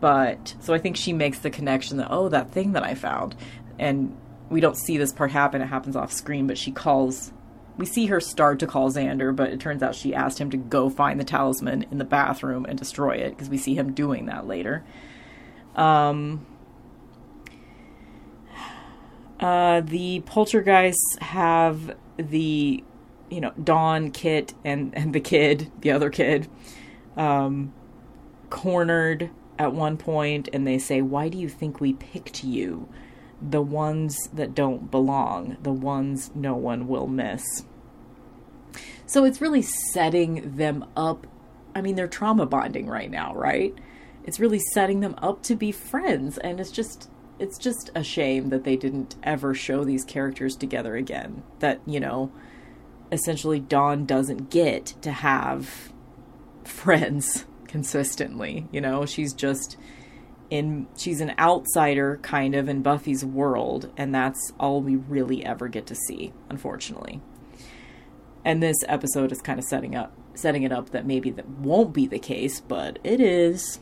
but 0.00 0.54
so 0.60 0.72
I 0.74 0.78
think 0.78 0.96
she 0.96 1.12
makes 1.12 1.38
the 1.38 1.50
connection 1.50 1.98
that 1.98 2.08
oh 2.10 2.28
that 2.28 2.50
thing 2.50 2.72
that 2.72 2.82
I 2.82 2.94
found, 2.94 3.36
and 3.78 4.16
we 4.48 4.60
don't 4.60 4.76
see 4.76 4.96
this 4.96 5.12
part 5.12 5.30
happen. 5.30 5.60
It 5.60 5.66
happens 5.66 5.96
off 5.96 6.12
screen, 6.12 6.46
but 6.46 6.58
she 6.58 6.72
calls 6.72 7.32
we 7.78 7.84
see 7.84 8.06
her 8.06 8.20
start 8.20 8.58
to 8.60 8.66
call 8.66 8.90
Xander, 8.90 9.34
but 9.34 9.50
it 9.50 9.60
turns 9.60 9.82
out 9.82 9.94
she 9.94 10.14
asked 10.14 10.38
him 10.38 10.50
to 10.50 10.56
go 10.56 10.88
find 10.88 11.20
the 11.20 11.24
talisman 11.24 11.84
in 11.90 11.98
the 11.98 12.04
bathroom 12.04 12.64
and 12.66 12.78
destroy 12.78 13.16
it 13.16 13.30
because 13.30 13.50
we 13.50 13.58
see 13.58 13.74
him 13.74 13.92
doing 13.92 14.26
that 14.26 14.46
later. 14.46 14.84
Um, 15.74 16.46
uh, 19.38 19.82
the 19.82 20.20
poltergeists 20.20 21.18
have 21.20 21.94
the, 22.16 22.82
you 23.30 23.40
know, 23.40 23.52
Dawn, 23.62 24.10
Kit, 24.10 24.54
and, 24.64 24.96
and 24.96 25.14
the 25.14 25.20
kid, 25.20 25.70
the 25.80 25.90
other 25.90 26.10
kid, 26.10 26.48
um, 27.16 27.72
cornered 28.50 29.30
at 29.58 29.72
one 29.72 29.96
point, 29.96 30.48
and 30.52 30.66
they 30.66 30.78
say, 30.78 31.00
Why 31.00 31.28
do 31.28 31.38
you 31.38 31.48
think 31.48 31.80
we 31.80 31.94
picked 31.94 32.44
you? 32.44 32.88
the 33.40 33.62
ones 33.62 34.16
that 34.32 34.54
don't 34.54 34.90
belong, 34.90 35.56
the 35.62 35.72
ones 35.72 36.30
no 36.34 36.54
one 36.54 36.88
will 36.88 37.06
miss. 37.06 37.64
So 39.06 39.24
it's 39.24 39.40
really 39.40 39.62
setting 39.62 40.56
them 40.56 40.84
up. 40.96 41.26
I 41.74 41.80
mean, 41.80 41.94
they're 41.94 42.08
trauma 42.08 42.46
bonding 42.46 42.88
right 42.88 43.10
now, 43.10 43.34
right? 43.34 43.74
It's 44.24 44.40
really 44.40 44.58
setting 44.72 45.00
them 45.00 45.14
up 45.18 45.42
to 45.44 45.54
be 45.54 45.70
friends, 45.70 46.38
and 46.38 46.58
it's 46.58 46.72
just 46.72 47.08
it's 47.38 47.58
just 47.58 47.90
a 47.94 48.02
shame 48.02 48.48
that 48.48 48.64
they 48.64 48.76
didn't 48.76 49.16
ever 49.22 49.54
show 49.54 49.84
these 49.84 50.04
characters 50.04 50.56
together 50.56 50.96
again. 50.96 51.42
That, 51.58 51.80
you 51.86 52.00
know, 52.00 52.32
essentially 53.12 53.60
Dawn 53.60 54.06
doesn't 54.06 54.50
get 54.50 54.86
to 55.02 55.12
have 55.12 55.92
friends 56.64 57.44
consistently, 57.66 58.66
you 58.72 58.80
know, 58.80 59.06
she's 59.06 59.32
just 59.32 59.76
in 60.48 60.86
she's 60.96 61.20
an 61.20 61.34
outsider 61.38 62.18
kind 62.22 62.54
of 62.54 62.68
in 62.68 62.80
Buffy's 62.80 63.24
world 63.24 63.90
and 63.96 64.14
that's 64.14 64.52
all 64.60 64.80
we 64.80 64.94
really 64.94 65.44
ever 65.44 65.66
get 65.68 65.86
to 65.86 65.94
see 65.94 66.32
unfortunately. 66.48 67.20
And 68.44 68.62
this 68.62 68.76
episode 68.86 69.32
is 69.32 69.42
kind 69.42 69.58
of 69.58 69.64
setting 69.64 69.96
up 69.96 70.16
setting 70.34 70.62
it 70.62 70.70
up 70.70 70.90
that 70.90 71.06
maybe 71.06 71.30
that 71.30 71.48
won't 71.48 71.92
be 71.92 72.06
the 72.06 72.18
case, 72.18 72.60
but 72.60 72.98
it 73.02 73.20
is. 73.20 73.80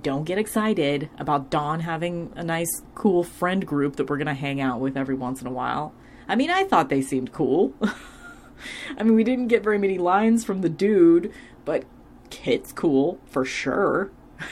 Don't 0.00 0.24
get 0.24 0.38
excited 0.38 1.10
about 1.18 1.50
Dawn 1.50 1.80
having 1.80 2.32
a 2.36 2.42
nice 2.42 2.82
cool 2.94 3.24
friend 3.24 3.66
group 3.66 3.96
that 3.96 4.08
we're 4.08 4.18
going 4.18 4.26
to 4.26 4.34
hang 4.34 4.60
out 4.60 4.80
with 4.80 4.96
every 4.96 5.14
once 5.14 5.40
in 5.40 5.46
a 5.46 5.52
while. 5.52 5.92
I 6.28 6.36
mean, 6.36 6.50
I 6.50 6.64
thought 6.64 6.88
they 6.88 7.02
seemed 7.02 7.32
cool. 7.32 7.74
I 8.96 9.02
mean, 9.02 9.14
we 9.14 9.24
didn't 9.24 9.48
get 9.48 9.64
very 9.64 9.78
many 9.78 9.98
lines 9.98 10.44
from 10.44 10.60
the 10.60 10.68
dude, 10.68 11.32
but 11.64 11.84
Kit's 12.30 12.72
cool 12.72 13.18
for 13.26 13.44
sure. 13.44 14.10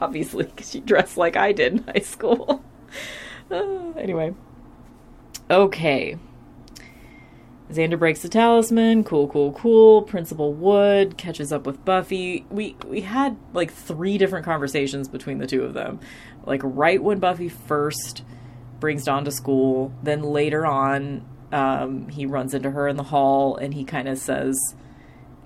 obviously, 0.00 0.44
because 0.44 0.70
she 0.70 0.80
dressed 0.80 1.16
like 1.16 1.36
I 1.36 1.52
did 1.52 1.72
in 1.72 1.84
high 1.84 2.00
school. 2.00 2.62
uh, 3.50 3.90
anyway. 3.96 4.34
Okay. 5.50 6.16
Xander 7.70 7.98
breaks 7.98 8.22
the 8.22 8.28
talisman. 8.28 9.04
Cool, 9.04 9.28
cool, 9.28 9.52
cool. 9.52 10.02
Principal 10.02 10.52
Wood 10.52 11.16
catches 11.16 11.52
up 11.52 11.66
with 11.66 11.84
Buffy. 11.84 12.44
We 12.50 12.76
we 12.86 13.02
had 13.02 13.36
like 13.52 13.72
three 13.72 14.18
different 14.18 14.44
conversations 14.44 15.08
between 15.08 15.38
the 15.38 15.46
two 15.46 15.62
of 15.62 15.74
them. 15.74 16.00
Like 16.44 16.60
right 16.64 17.02
when 17.02 17.20
Buffy 17.20 17.48
first 17.48 18.24
brings 18.80 19.04
Dawn 19.04 19.24
to 19.24 19.30
school, 19.30 19.92
then 20.02 20.22
later 20.22 20.66
on, 20.66 21.24
um, 21.52 22.08
he 22.08 22.26
runs 22.26 22.54
into 22.54 22.70
her 22.70 22.88
in 22.88 22.96
the 22.96 23.02
hall 23.04 23.56
and 23.56 23.74
he 23.74 23.84
kind 23.84 24.08
of 24.08 24.18
says, 24.18 24.58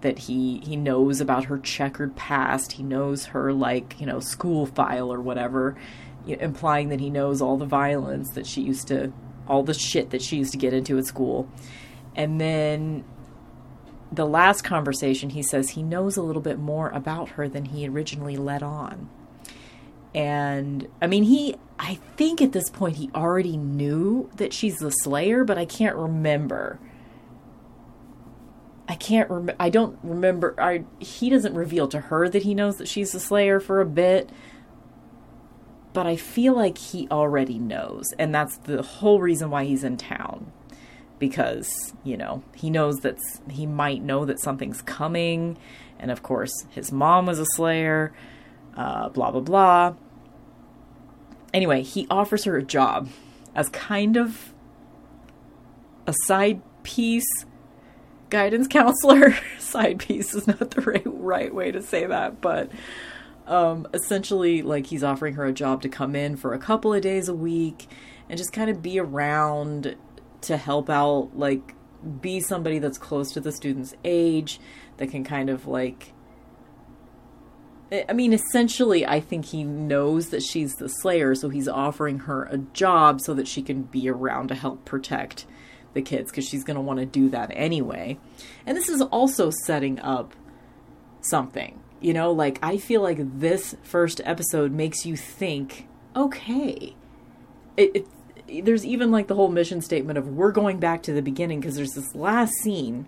that 0.04 0.18
he 0.18 0.60
he 0.62 0.76
knows 0.76 1.20
about 1.20 1.46
her 1.46 1.58
checkered 1.58 2.14
past. 2.14 2.72
He 2.72 2.82
knows 2.82 3.26
her 3.26 3.52
like 3.52 3.98
you 3.98 4.06
know 4.06 4.20
school 4.20 4.66
file 4.66 5.12
or 5.12 5.20
whatever, 5.20 5.76
implying 6.26 6.90
that 6.90 7.00
he 7.00 7.10
knows 7.10 7.42
all 7.42 7.56
the 7.56 7.66
violence 7.66 8.30
that 8.30 8.46
she 8.46 8.60
used 8.60 8.86
to, 8.88 9.12
all 9.48 9.62
the 9.62 9.74
shit 9.74 10.10
that 10.10 10.22
she 10.22 10.36
used 10.36 10.52
to 10.52 10.58
get 10.58 10.74
into 10.74 10.98
at 10.98 11.06
school. 11.06 11.48
And 12.14 12.40
then 12.40 13.04
the 14.12 14.26
last 14.26 14.62
conversation, 14.62 15.30
he 15.30 15.42
says 15.42 15.70
he 15.70 15.82
knows 15.82 16.16
a 16.16 16.22
little 16.22 16.42
bit 16.42 16.58
more 16.58 16.90
about 16.90 17.30
her 17.30 17.48
than 17.48 17.66
he 17.66 17.88
originally 17.88 18.36
let 18.36 18.62
on. 18.62 19.08
And 20.14 20.88
I 21.02 21.08
mean, 21.08 21.24
he, 21.24 21.56
I 21.78 21.98
think 22.16 22.40
at 22.40 22.52
this 22.52 22.70
point 22.70 22.96
he 22.96 23.10
already 23.14 23.56
knew 23.56 24.30
that 24.36 24.52
she's 24.52 24.78
the 24.78 24.90
Slayer, 24.90 25.44
but 25.44 25.58
I 25.58 25.64
can't 25.64 25.96
remember. 25.96 26.78
I 28.86 28.94
can't 28.94 29.28
remember. 29.28 29.56
I 29.58 29.70
don't 29.70 29.98
remember. 30.02 30.54
I 30.58 30.84
he 31.00 31.30
doesn't 31.30 31.54
reveal 31.54 31.88
to 31.88 32.00
her 32.00 32.28
that 32.28 32.42
he 32.42 32.54
knows 32.54 32.76
that 32.76 32.86
she's 32.86 33.12
the 33.12 33.18
Slayer 33.20 33.58
for 33.58 33.80
a 33.80 33.86
bit, 33.86 34.30
but 35.92 36.06
I 36.06 36.16
feel 36.16 36.54
like 36.54 36.76
he 36.76 37.08
already 37.10 37.58
knows, 37.58 38.12
and 38.18 38.34
that's 38.34 38.58
the 38.58 38.82
whole 38.82 39.20
reason 39.20 39.50
why 39.50 39.64
he's 39.64 39.84
in 39.84 39.96
town, 39.96 40.52
because 41.18 41.94
you 42.04 42.16
know 42.16 42.42
he 42.54 42.70
knows 42.70 43.00
that 43.00 43.18
he 43.50 43.66
might 43.66 44.02
know 44.02 44.24
that 44.24 44.40
something's 44.40 44.82
coming, 44.82 45.56
and 45.98 46.10
of 46.10 46.22
course 46.22 46.52
his 46.70 46.92
mom 46.92 47.26
was 47.26 47.38
a 47.38 47.46
Slayer. 47.54 48.12
Uh, 48.76 49.08
blah 49.08 49.30
blah 49.30 49.40
blah. 49.40 49.94
Anyway, 51.52 51.82
he 51.82 52.06
offers 52.10 52.44
her 52.44 52.56
a 52.56 52.62
job 52.62 53.08
as 53.54 53.68
kind 53.68 54.16
of 54.16 54.52
a 56.06 56.14
side 56.24 56.60
piece 56.82 57.46
guidance 58.30 58.66
counselor. 58.70 59.36
Side 59.58 60.00
piece 60.00 60.34
is 60.34 60.46
not 60.46 60.70
the 60.70 60.80
right 60.80 61.02
right 61.06 61.54
way 61.54 61.70
to 61.70 61.82
say 61.82 62.06
that, 62.06 62.40
but 62.40 62.70
um, 63.46 63.86
essentially, 63.92 64.62
like 64.62 64.86
he's 64.86 65.04
offering 65.04 65.34
her 65.34 65.46
a 65.46 65.52
job 65.52 65.82
to 65.82 65.88
come 65.88 66.16
in 66.16 66.36
for 66.36 66.54
a 66.54 66.58
couple 66.58 66.92
of 66.92 67.02
days 67.02 67.28
a 67.28 67.34
week 67.34 67.86
and 68.28 68.38
just 68.38 68.52
kind 68.52 68.70
of 68.70 68.82
be 68.82 68.98
around 68.98 69.96
to 70.44 70.56
help 70.56 70.90
out, 70.90 71.30
like 71.34 71.74
be 72.20 72.40
somebody 72.40 72.78
that's 72.78 72.98
close 72.98 73.32
to 73.32 73.40
the 73.40 73.52
student's 73.52 73.94
age 74.04 74.60
that 74.98 75.10
can 75.10 75.24
kind 75.24 75.48
of 75.50 75.66
like 75.66 76.12
I 78.08 78.12
mean, 78.12 78.32
essentially, 78.32 79.06
I 79.06 79.20
think 79.20 79.44
he 79.44 79.62
knows 79.62 80.30
that 80.30 80.42
she's 80.42 80.74
the 80.74 80.88
Slayer, 80.88 81.34
so 81.34 81.48
he's 81.48 81.68
offering 81.68 82.20
her 82.20 82.44
a 82.44 82.58
job 82.58 83.20
so 83.20 83.34
that 83.34 83.46
she 83.46 83.62
can 83.62 83.82
be 83.82 84.08
around 84.08 84.48
to 84.48 84.54
help 84.54 84.84
protect 84.84 85.46
the 85.92 86.02
kids 86.02 86.30
because 86.30 86.48
she's 86.48 86.64
going 86.64 86.76
to 86.76 86.80
want 86.80 86.98
to 86.98 87.06
do 87.06 87.28
that 87.30 87.50
anyway. 87.54 88.18
And 88.66 88.76
this 88.76 88.88
is 88.88 89.00
also 89.00 89.50
setting 89.64 90.00
up 90.00 90.34
something. 91.20 91.80
You 92.00 92.14
know, 92.14 92.32
like 92.32 92.58
I 92.62 92.78
feel 92.78 93.00
like 93.00 93.18
this 93.38 93.76
first 93.82 94.20
episode 94.24 94.72
makes 94.72 95.06
you 95.06 95.16
think, 95.16 95.86
okay, 96.16 96.96
it, 97.76 97.90
it 97.94 98.06
there's 98.60 98.84
even 98.84 99.10
like 99.10 99.26
the 99.26 99.34
whole 99.34 99.48
mission 99.48 99.80
statement 99.80 100.18
of 100.18 100.28
we're 100.28 100.52
going 100.52 100.78
back 100.78 101.02
to 101.04 101.12
the 101.12 101.22
beginning 101.22 101.60
because 101.60 101.76
there's 101.76 101.92
this 101.92 102.14
last 102.14 102.52
scene, 102.62 103.06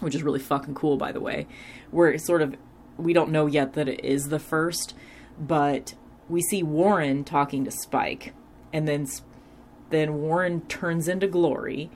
which 0.00 0.14
is 0.14 0.22
really 0.22 0.40
fucking 0.40 0.74
cool, 0.74 0.96
by 0.96 1.12
the 1.12 1.20
way, 1.20 1.46
where 1.90 2.10
it's 2.10 2.26
sort 2.26 2.42
of 2.42 2.56
we 2.96 3.12
don't 3.12 3.30
know 3.30 3.46
yet 3.46 3.72
that 3.74 3.88
it 3.88 4.04
is 4.04 4.28
the 4.28 4.38
first, 4.38 4.94
but 5.38 5.94
we 6.28 6.40
see 6.42 6.62
Warren 6.62 7.24
talking 7.24 7.64
to 7.64 7.70
Spike, 7.70 8.34
and 8.72 8.86
then 8.86 9.06
then 9.90 10.22
Warren 10.22 10.62
turns 10.62 11.08
into 11.08 11.26
Glory, 11.26 11.90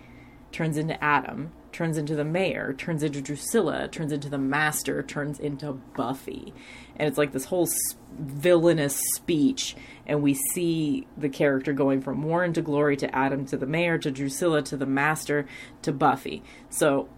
turns 0.53 0.77
into 0.77 1.03
Adam, 1.03 1.53
turns 1.73 1.99
into 1.99 2.14
the 2.14 2.25
mayor, 2.25 2.73
turns 2.73 3.03
into 3.03 3.21
Drusilla, 3.21 3.89
turns 3.89 4.12
into 4.12 4.29
the 4.29 4.39
master, 4.39 5.03
turns 5.03 5.39
into 5.39 5.73
Buffy. 5.73 6.55
And 6.97 7.09
it's 7.09 7.18
like 7.18 7.32
this 7.32 7.47
whole 7.47 7.68
villainous 8.18 9.01
speech. 9.14 9.76
And 10.07 10.22
we 10.22 10.34
see 10.55 11.07
the 11.16 11.28
character 11.28 11.72
going 11.72 12.01
from 12.01 12.22
Warren 12.22 12.53
to 12.55 12.62
Glory 12.62 12.97
to 12.99 13.14
Adam 13.14 13.44
to 13.47 13.57
the 13.57 13.66
mayor 13.66 13.99
to 13.99 14.11
Drusilla 14.11 14.62
to 14.62 14.76
the 14.76 14.86
master 14.86 15.47
to 15.82 15.92
Buffy. 15.92 16.42
So, 16.70 17.09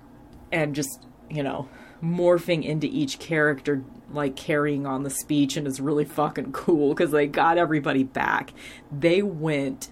and 0.50 0.74
just, 0.74 1.06
you 1.28 1.42
know, 1.42 1.68
morphing 2.02 2.64
into 2.64 2.86
each 2.86 3.18
character, 3.18 3.84
like 4.10 4.36
carrying 4.36 4.86
on 4.86 5.02
the 5.02 5.10
speech. 5.10 5.56
And 5.56 5.66
it's 5.66 5.80
really 5.80 6.04
fucking 6.04 6.52
cool 6.52 6.94
because 6.94 7.10
they 7.10 7.26
got 7.26 7.58
everybody 7.58 8.04
back. 8.04 8.52
They 8.90 9.22
went 9.22 9.90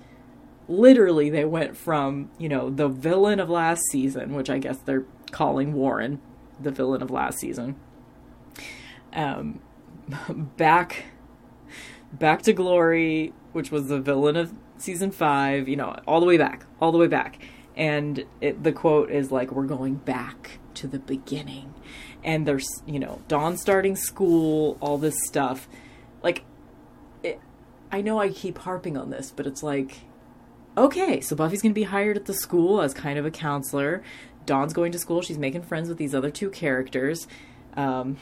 literally 0.69 1.31
they 1.31 1.45
went 1.45 1.77
from 1.77 2.29
you 2.39 2.49
know 2.49 2.71
the 2.71 2.89
villain 2.89 3.39
of 3.39 3.49
last 3.49 3.81
season 3.93 4.35
which 4.35 4.51
i 4.51 4.59
guess 4.59 4.79
they're 4.79 5.07
calling 5.31 5.73
warren 5.73 6.21
the 6.61 6.71
villain 6.71 7.03
of 7.03 7.11
last 7.11 7.39
season 7.39 7.77
um 9.13 9.61
back 10.57 11.05
back 12.13 12.43
to 12.43 12.53
glory 12.53 13.33
which 13.53 13.71
was 13.71 13.89
the 13.89 14.01
villain 14.01 14.37
of 14.37 14.55
season 14.79 15.11
five 15.11 15.69
you 15.69 15.77
know 15.77 15.99
all 16.07 16.21
the 16.21 16.27
way 16.27 16.37
back 16.37 16.65
all 16.81 16.93
the 16.93 16.99
way 16.99 17.07
back 17.07 17.39
and 17.77 18.25
it, 18.41 18.63
the 18.63 18.73
quote 18.73 19.11
is 19.11 19.31
like 19.31 19.51
we're 19.51 19.67
going 19.67 19.95
back 19.95 20.59
to 20.75 20.87
the 20.87 20.99
beginning 20.99 21.75
and 22.23 22.47
there's 22.47 22.67
you 22.87 22.99
know 22.99 23.21
dawn 23.29 23.57
starting 23.57 23.97
school 23.97 24.79
all 24.81 24.99
this 24.99 25.17
stuff 25.27 25.69
like 26.23 26.45
it, 27.23 27.41
i 27.91 28.01
know 28.01 28.19
i 28.21 28.29
keep 28.29 28.59
harping 28.59 28.97
on 28.97 29.11
this 29.11 29.31
but 29.31 29.47
it's 29.47 29.63
like 29.63 30.01
okay, 30.77 31.21
so 31.21 31.35
Buffy's 31.35 31.63
going 31.63 31.73
to 31.73 31.79
be 31.79 31.85
hired 31.85 32.17
at 32.17 32.27
the 32.27 32.35
school 32.35 32.81
as 32.81 32.93
kind 32.93 33.19
of 33.19 33.25
a 33.25 33.31
counselor. 33.31 34.03
Dawn's 34.45 34.73
going 34.73 34.93
to 34.93 34.99
school. 34.99 35.23
She's 35.23 35.39
making 35.39 35.63
friends 35.63 35.89
with 35.89 35.99
these 35.99 36.15
other 36.15 36.31
two 36.31 36.51
characters. 36.51 37.27
Um, 37.77 38.19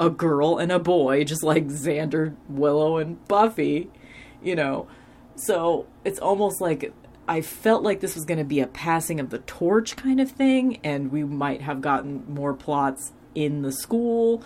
a 0.00 0.10
girl 0.10 0.56
and 0.56 0.72
a 0.72 0.78
boy, 0.78 1.22
just 1.22 1.44
like 1.44 1.66
Xander, 1.66 2.34
Willow, 2.48 2.96
and 2.96 3.24
Buffy, 3.28 3.90
you 4.42 4.56
know. 4.56 4.88
So 5.36 5.86
it's 6.04 6.18
almost 6.18 6.60
like 6.60 6.92
I 7.28 7.42
felt 7.42 7.84
like 7.84 8.00
this 8.00 8.16
was 8.16 8.24
going 8.24 8.38
to 8.38 8.44
be 8.44 8.60
a 8.60 8.66
passing 8.66 9.20
of 9.20 9.30
the 9.30 9.38
torch 9.38 9.94
kind 9.94 10.18
of 10.18 10.30
thing, 10.30 10.80
and 10.82 11.12
we 11.12 11.22
might 11.22 11.60
have 11.60 11.82
gotten 11.82 12.24
more 12.26 12.54
plots 12.54 13.12
in 13.34 13.62
the 13.62 13.70
school 13.70 14.42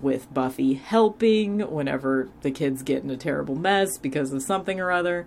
with 0.00 0.32
Buffy 0.32 0.74
helping 0.74 1.60
whenever 1.60 2.28
the 2.42 2.52
kids 2.52 2.82
get 2.82 3.02
in 3.02 3.10
a 3.10 3.16
terrible 3.16 3.56
mess 3.56 3.98
because 3.98 4.32
of 4.32 4.42
something 4.42 4.78
or 4.78 4.92
other. 4.92 5.26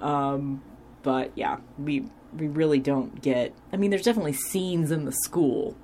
Um, 0.00 0.62
but 1.02 1.30
yeah, 1.36 1.58
we 1.78 2.06
we 2.36 2.48
really 2.48 2.80
don't 2.80 3.20
get. 3.20 3.54
I 3.72 3.76
mean, 3.76 3.90
there's 3.90 4.02
definitely 4.02 4.32
scenes 4.32 4.90
in 4.90 5.04
the 5.04 5.12
school, 5.12 5.76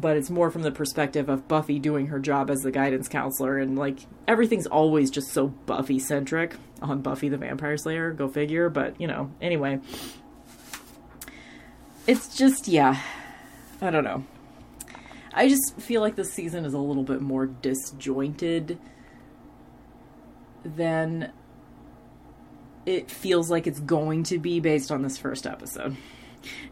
but 0.00 0.16
it's 0.16 0.30
more 0.30 0.50
from 0.50 0.62
the 0.62 0.70
perspective 0.70 1.28
of 1.28 1.48
Buffy 1.48 1.78
doing 1.78 2.06
her 2.06 2.18
job 2.18 2.50
as 2.50 2.60
the 2.60 2.70
guidance 2.70 3.08
counselor, 3.08 3.58
and 3.58 3.76
like 3.78 4.00
everything's 4.26 4.66
always 4.66 5.10
just 5.10 5.32
so 5.32 5.48
Buffy 5.48 5.98
centric 5.98 6.54
on 6.80 7.02
Buffy 7.02 7.28
the 7.28 7.36
Vampire 7.36 7.76
Slayer. 7.76 8.12
Go 8.12 8.28
figure. 8.28 8.68
But 8.68 9.00
you 9.00 9.06
know, 9.06 9.30
anyway, 9.40 9.80
it's 12.06 12.36
just 12.36 12.68
yeah, 12.68 13.00
I 13.80 13.90
don't 13.90 14.04
know. 14.04 14.24
I 15.32 15.48
just 15.48 15.74
feel 15.78 16.00
like 16.00 16.16
this 16.16 16.32
season 16.32 16.64
is 16.64 16.74
a 16.74 16.78
little 16.78 17.04
bit 17.04 17.20
more 17.20 17.46
disjointed 17.46 18.78
than 20.64 21.32
it 22.86 23.10
feels 23.10 23.50
like 23.50 23.66
it's 23.66 23.80
going 23.80 24.22
to 24.24 24.38
be 24.38 24.60
based 24.60 24.90
on 24.90 25.02
this 25.02 25.18
first 25.18 25.46
episode. 25.46 25.96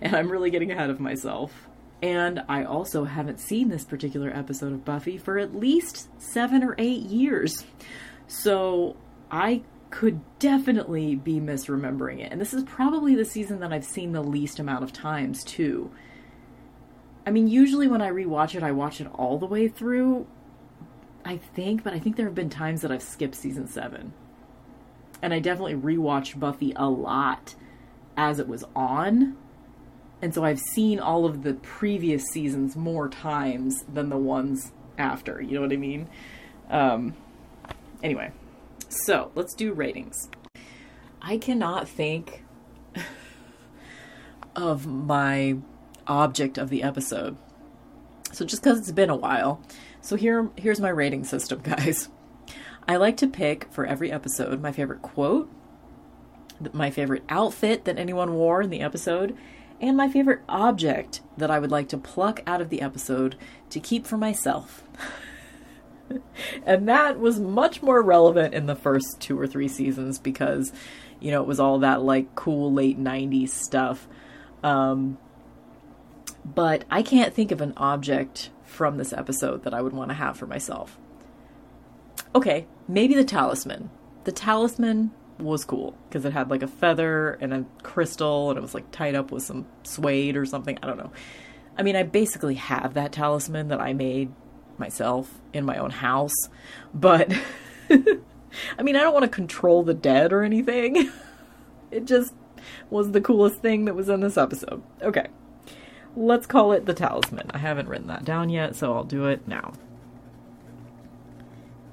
And 0.01 0.15
I'm 0.15 0.31
really 0.31 0.51
getting 0.51 0.71
ahead 0.71 0.91
of 0.91 1.01
myself. 1.01 1.66
And 2.03 2.43
I 2.49 2.65
also 2.65 3.05
haven't 3.05 3.41
seen 3.41 3.69
this 3.69 3.85
particular 3.85 4.31
episode 4.31 4.73
of 4.73 4.85
Buffy 4.85 5.17
for 5.17 5.39
at 5.39 5.55
least 5.55 6.09
seven 6.21 6.63
or 6.63 6.75
eight 6.79 7.03
years. 7.03 7.65
So 8.27 8.97
I 9.31 9.63
could 9.91 10.21
definitely 10.39 11.15
be 11.15 11.41
misremembering 11.41 12.21
it. 12.21 12.33
And 12.33 12.41
this 12.41 12.53
is 12.53 12.65
probably 12.65 13.15
the 13.15 13.25
season 13.25 13.61
that 13.61 13.73
I've 13.73 13.85
seen 13.85 14.13
the 14.13 14.23
least 14.23 14.59
amount 14.59 14.85
of 14.85 14.93
times, 14.93 15.43
too. 15.43 15.91
I 17.27 17.31
mean, 17.31 17.49
usually 17.49 17.89
when 17.89 18.03
I 18.03 18.11
rewatch 18.11 18.55
it, 18.55 18.63
I 18.63 18.73
watch 18.73 19.01
it 19.01 19.09
all 19.15 19.39
the 19.39 19.47
way 19.47 19.69
through, 19.69 20.27
I 21.25 21.39
think, 21.39 21.83
but 21.83 21.93
I 21.93 21.99
think 21.99 22.17
there 22.17 22.27
have 22.27 22.35
been 22.35 22.51
times 22.51 22.83
that 22.83 22.93
I've 22.93 23.03
skipped 23.03 23.35
season 23.35 23.67
seven 23.67 24.13
and 25.23 25.33
I 25.33 25.39
definitely 25.39 25.75
rewatched 25.75 26.39
Buffy 26.39 26.73
a 26.77 26.89
lot 26.89 27.55
as 28.17 28.39
it 28.39 28.49
was 28.49 28.65
on. 28.75 29.37
And 30.23 30.35
so 30.35 30.45
I've 30.45 30.61
seen 30.61 30.99
all 30.99 31.27
of 31.27 31.43
the 31.43 31.55
previous 31.55 32.25
seasons 32.33 32.75
more 32.75 33.09
times 33.09 33.85
than 33.93 34.09
the 34.09 34.17
ones 34.17 34.73
after. 34.99 35.41
You 35.41 35.55
know 35.55 35.61
what 35.61 35.73
I 35.73 35.77
mean? 35.77 36.09
Um, 36.71 37.15
anyway, 38.03 38.33
so 38.89 39.31
let's 39.35 39.55
do 39.55 39.73
ratings. 39.73 40.31
I 41.21 41.39
cannot 41.39 41.89
think 41.89 42.45
of 44.57 44.87
my 44.87 45.59
object 46.07 46.57
of 46.57 46.71
the 46.71 46.83
episode. 46.83 47.37
So 48.33 48.45
just 48.45 48.63
because 48.63 48.79
it's 48.79 48.93
been 48.93 49.11
a 49.11 49.17
while. 49.17 49.61
So 50.01 50.17
here 50.17 50.51
here's 50.57 50.81
my 50.81 50.89
rating 50.89 51.25
system, 51.25 51.61
guys. 51.65 52.09
I 52.89 52.97
like 52.97 53.17
to 53.19 53.27
pick 53.27 53.71
for 53.73 53.85
every 53.85 54.13
episode 54.13 54.63
my 54.63 54.71
favorite 54.73 55.03
quote, 55.03 55.51
my 56.73 56.91
favorite 56.91 57.25
outfit 57.29 57.85
that 57.85 57.99
anyone 57.99 58.35
wore 58.35 58.63
in 58.63 58.71
the 58.71 58.81
episode, 58.81 59.37
and 59.81 59.97
my 59.97 60.09
favorite 60.09 60.41
object 60.49 61.21
that 61.37 61.51
I 61.51 61.59
would 61.59 61.71
like 61.71 61.89
to 61.91 61.99
pluck 61.99 62.43
out 62.47 62.61
of 62.61 62.71
the 62.71 62.83
episode 62.83 63.37
to 63.71 63.81
keep 63.81 64.07
for 64.07 64.17
myself. 64.17 64.85
and 66.67 66.89
that 66.89 67.19
was 67.19 67.39
much 67.39 67.83
more 67.83 68.03
relevant 68.03 68.55
in 68.55 68.67
the 68.67 68.77
first 68.77 69.21
two 69.21 69.39
or 69.39 69.47
three 69.47 69.69
seasons 69.69 70.19
because, 70.19 70.73
you 71.21 71.31
know, 71.31 71.43
it 71.43 71.47
was 71.47 71.61
all 71.61 71.79
that 71.81 72.03
like 72.03 72.35
cool 72.35 72.73
late 72.73 72.99
90s 72.99 73.51
stuff. 73.51 74.09
Um, 74.63 75.19
but 76.45 76.85
I 76.91 77.03
can't 77.03 77.35
think 77.35 77.51
of 77.51 77.61
an 77.61 77.75
object 77.77 78.51
from 78.65 78.97
this 78.97 79.13
episode 79.13 79.65
that 79.65 79.75
I 79.75 79.83
would 79.83 79.93
want 79.93 80.11
to 80.11 80.15
have 80.15 80.37
for 80.37 80.47
myself 80.47 80.99
okay, 82.37 82.67
maybe 82.87 83.15
the 83.15 83.25
talisman. 83.25 83.91
The 84.25 84.33
talisman 84.33 85.11
was 85.39 85.65
cool 85.65 85.95
because 86.09 86.25
it 86.25 86.33
had 86.33 86.51
like 86.51 86.63
a 86.63 86.69
feather 86.69 87.33
and 87.41 87.53
a 87.53 87.65
crystal 87.83 88.51
and 88.51 88.59
it 88.59 88.63
was 88.63 88.75
like 88.75 88.91
tied 88.91 89.15
up 89.15 89.31
with 89.31 89.43
some 89.43 89.67
suede 89.83 90.37
or 90.37 90.47
something. 90.47 90.79
I 90.83 90.87
don't 90.87 90.99
know. 90.99 91.13
I 91.79 91.83
mean, 91.83 91.97
I 91.97 92.03
basically 92.03 92.55
have 92.55 92.95
that 92.95 93.13
talisman 93.13 93.69
that 93.69 93.81
I 93.81 93.93
made 93.93 94.33
myself 94.79 95.41
in 95.53 95.65
my 95.65 95.77
own 95.77 95.91
house, 95.91 96.35
but 96.95 97.33
I 97.91 98.83
mean, 98.83 98.97
I 98.97 99.01
don't 99.01 99.13
want 99.13 99.25
to 99.25 99.31
control 99.31 99.83
the 99.83 99.95
dead 99.95 100.33
or 100.33 100.43
anything. 100.43 101.11
it 101.91 102.05
just 102.07 102.35
was 102.91 103.13
the 103.13 103.21
coolest 103.21 103.61
thing 103.61 103.85
that 103.85 103.95
was 103.95 104.09
in 104.09 104.21
this 104.21 104.37
episode. 104.37 104.83
Okay. 105.03 105.29
Let's 106.17 106.47
call 106.47 106.73
it 106.73 106.87
the 106.87 106.95
talisman. 106.95 107.51
I 107.53 107.59
haven't 107.59 107.89
written 107.89 108.07
that 108.07 108.25
down 108.25 108.49
yet, 108.49 108.75
so 108.75 108.95
I'll 108.95 109.05
do 109.05 109.27
it 109.27 109.47
now. 109.47 109.75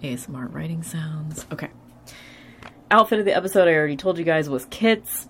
ASMR 0.01 0.53
writing 0.53 0.81
sounds. 0.81 1.45
Okay. 1.51 1.69
Outfit 2.93 3.17
of 3.17 3.25
the 3.25 3.35
episode, 3.35 3.67
I 3.67 3.73
already 3.73 3.97
told 3.97 4.19
you 4.19 4.23
guys, 4.23 4.47
was 4.47 4.65
Kits. 4.65 5.27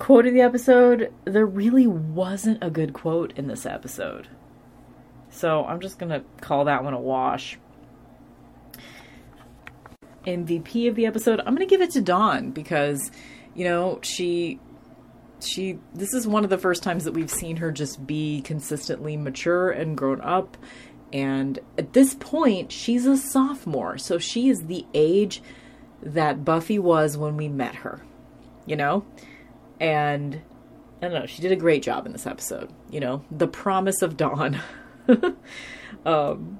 Quote 0.00 0.26
of 0.26 0.34
the 0.34 0.40
episode, 0.40 1.12
there 1.24 1.46
really 1.46 1.86
wasn't 1.86 2.58
a 2.60 2.68
good 2.68 2.94
quote 2.94 3.32
in 3.36 3.46
this 3.46 3.64
episode. 3.64 4.26
So 5.30 5.64
I'm 5.64 5.78
just 5.78 6.00
going 6.00 6.10
to 6.10 6.24
call 6.40 6.64
that 6.64 6.82
one 6.82 6.94
a 6.94 7.00
wash. 7.00 7.60
MVP 10.26 10.88
of 10.88 10.96
the 10.96 11.06
episode, 11.06 11.38
I'm 11.38 11.54
going 11.54 11.58
to 11.58 11.72
give 11.72 11.80
it 11.80 11.92
to 11.92 12.00
Dawn 12.00 12.50
because, 12.50 13.12
you 13.54 13.66
know, 13.66 14.00
she 14.02 14.58
she 15.38 15.78
this 15.94 16.12
is 16.12 16.26
one 16.26 16.42
of 16.42 16.50
the 16.50 16.58
first 16.58 16.82
times 16.82 17.04
that 17.04 17.12
we've 17.12 17.30
seen 17.30 17.58
her 17.58 17.70
just 17.70 18.04
be 18.04 18.40
consistently 18.40 19.16
mature 19.16 19.70
and 19.70 19.96
grown 19.96 20.20
up 20.22 20.56
and 21.12 21.60
at 21.78 21.92
this 21.92 22.14
point, 22.14 22.72
she's 22.72 23.06
a 23.06 23.16
sophomore. 23.16 23.96
So 23.96 24.18
she 24.18 24.48
is 24.48 24.66
the 24.66 24.84
age 24.92 25.40
that 26.02 26.44
Buffy 26.44 26.78
was 26.78 27.16
when 27.16 27.36
we 27.36 27.48
met 27.48 27.76
her, 27.76 28.00
you 28.64 28.76
know? 28.76 29.04
And 29.80 30.40
I 31.00 31.08
don't 31.08 31.12
know, 31.12 31.26
she 31.26 31.42
did 31.42 31.52
a 31.52 31.56
great 31.56 31.82
job 31.82 32.06
in 32.06 32.12
this 32.12 32.26
episode, 32.26 32.70
you 32.90 33.00
know? 33.00 33.24
The 33.30 33.48
promise 33.48 34.02
of 34.02 34.16
dawn. 34.16 34.60
um, 36.06 36.58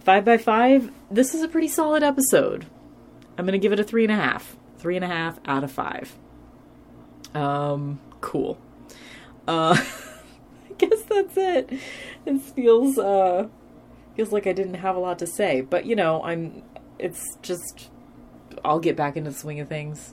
five 0.00 0.24
by 0.24 0.38
five, 0.38 0.90
this 1.10 1.34
is 1.34 1.42
a 1.42 1.48
pretty 1.48 1.68
solid 1.68 2.02
episode. 2.02 2.66
I'm 3.38 3.44
going 3.44 3.52
to 3.52 3.58
give 3.58 3.72
it 3.72 3.80
a 3.80 3.84
three 3.84 4.04
and 4.04 4.12
a 4.12 4.16
half. 4.16 4.56
Three 4.78 4.96
and 4.96 5.04
a 5.04 5.08
half 5.08 5.38
out 5.46 5.64
of 5.64 5.70
five. 5.70 6.16
Um, 7.34 8.00
cool. 8.20 8.58
Uh, 9.46 9.76
I 10.70 10.72
guess 10.78 11.02
that's 11.02 11.36
it. 11.36 11.70
It 12.24 12.40
feels 12.40 12.98
uh 12.98 13.48
feels 14.16 14.32
like 14.32 14.46
I 14.46 14.52
didn't 14.52 14.74
have 14.74 14.96
a 14.96 14.98
lot 14.98 15.18
to 15.20 15.26
say, 15.26 15.60
but 15.60 15.84
you 15.84 15.94
know, 15.94 16.22
I'm. 16.22 16.62
It's 16.98 17.36
just 17.42 17.90
I'll 18.66 18.80
get 18.80 18.96
back 18.96 19.16
into 19.16 19.30
the 19.30 19.36
swing 19.36 19.60
of 19.60 19.68
things. 19.68 20.12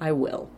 I 0.00 0.12
will. 0.12 0.50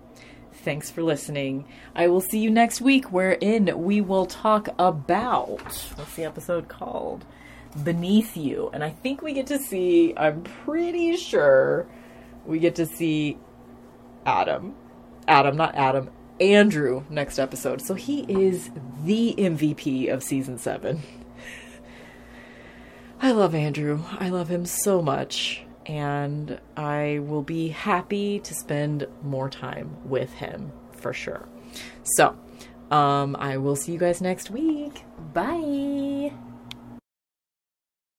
Thanks 0.52 0.90
for 0.90 1.02
listening. 1.02 1.66
I 1.94 2.08
will 2.08 2.22
see 2.22 2.38
you 2.38 2.50
next 2.50 2.80
week, 2.80 3.12
wherein 3.12 3.70
we 3.84 4.00
will 4.00 4.24
talk 4.24 4.68
about 4.78 5.60
what's 5.96 6.14
the 6.16 6.24
episode 6.24 6.68
called? 6.68 7.26
Beneath 7.82 8.36
You. 8.36 8.70
And 8.72 8.82
I 8.82 8.90
think 8.90 9.20
we 9.20 9.34
get 9.34 9.46
to 9.48 9.58
see, 9.58 10.14
I'm 10.16 10.42
pretty 10.42 11.16
sure 11.16 11.86
we 12.46 12.58
get 12.58 12.76
to 12.76 12.86
see 12.86 13.38
Adam. 14.24 14.74
Adam, 15.28 15.56
not 15.56 15.74
Adam, 15.74 16.10
Andrew 16.40 17.04
next 17.10 17.38
episode. 17.38 17.82
So 17.82 17.92
he 17.94 18.20
is 18.22 18.70
the 19.04 19.34
MVP 19.36 20.10
of 20.10 20.22
season 20.22 20.56
seven. 20.56 21.02
I 23.20 23.32
love 23.32 23.54
Andrew. 23.54 24.02
I 24.18 24.30
love 24.30 24.48
him 24.48 24.64
so 24.64 25.02
much. 25.02 25.63
And 25.86 26.58
I 26.76 27.20
will 27.22 27.42
be 27.42 27.68
happy 27.68 28.40
to 28.40 28.54
spend 28.54 29.06
more 29.22 29.50
time 29.50 29.96
with 30.04 30.32
him 30.32 30.72
for 30.92 31.12
sure. 31.12 31.48
So, 32.02 32.36
um, 32.90 33.36
I 33.38 33.56
will 33.58 33.76
see 33.76 33.92
you 33.92 33.98
guys 33.98 34.20
next 34.20 34.50
week. 34.50 35.04
Bye. 35.32 36.32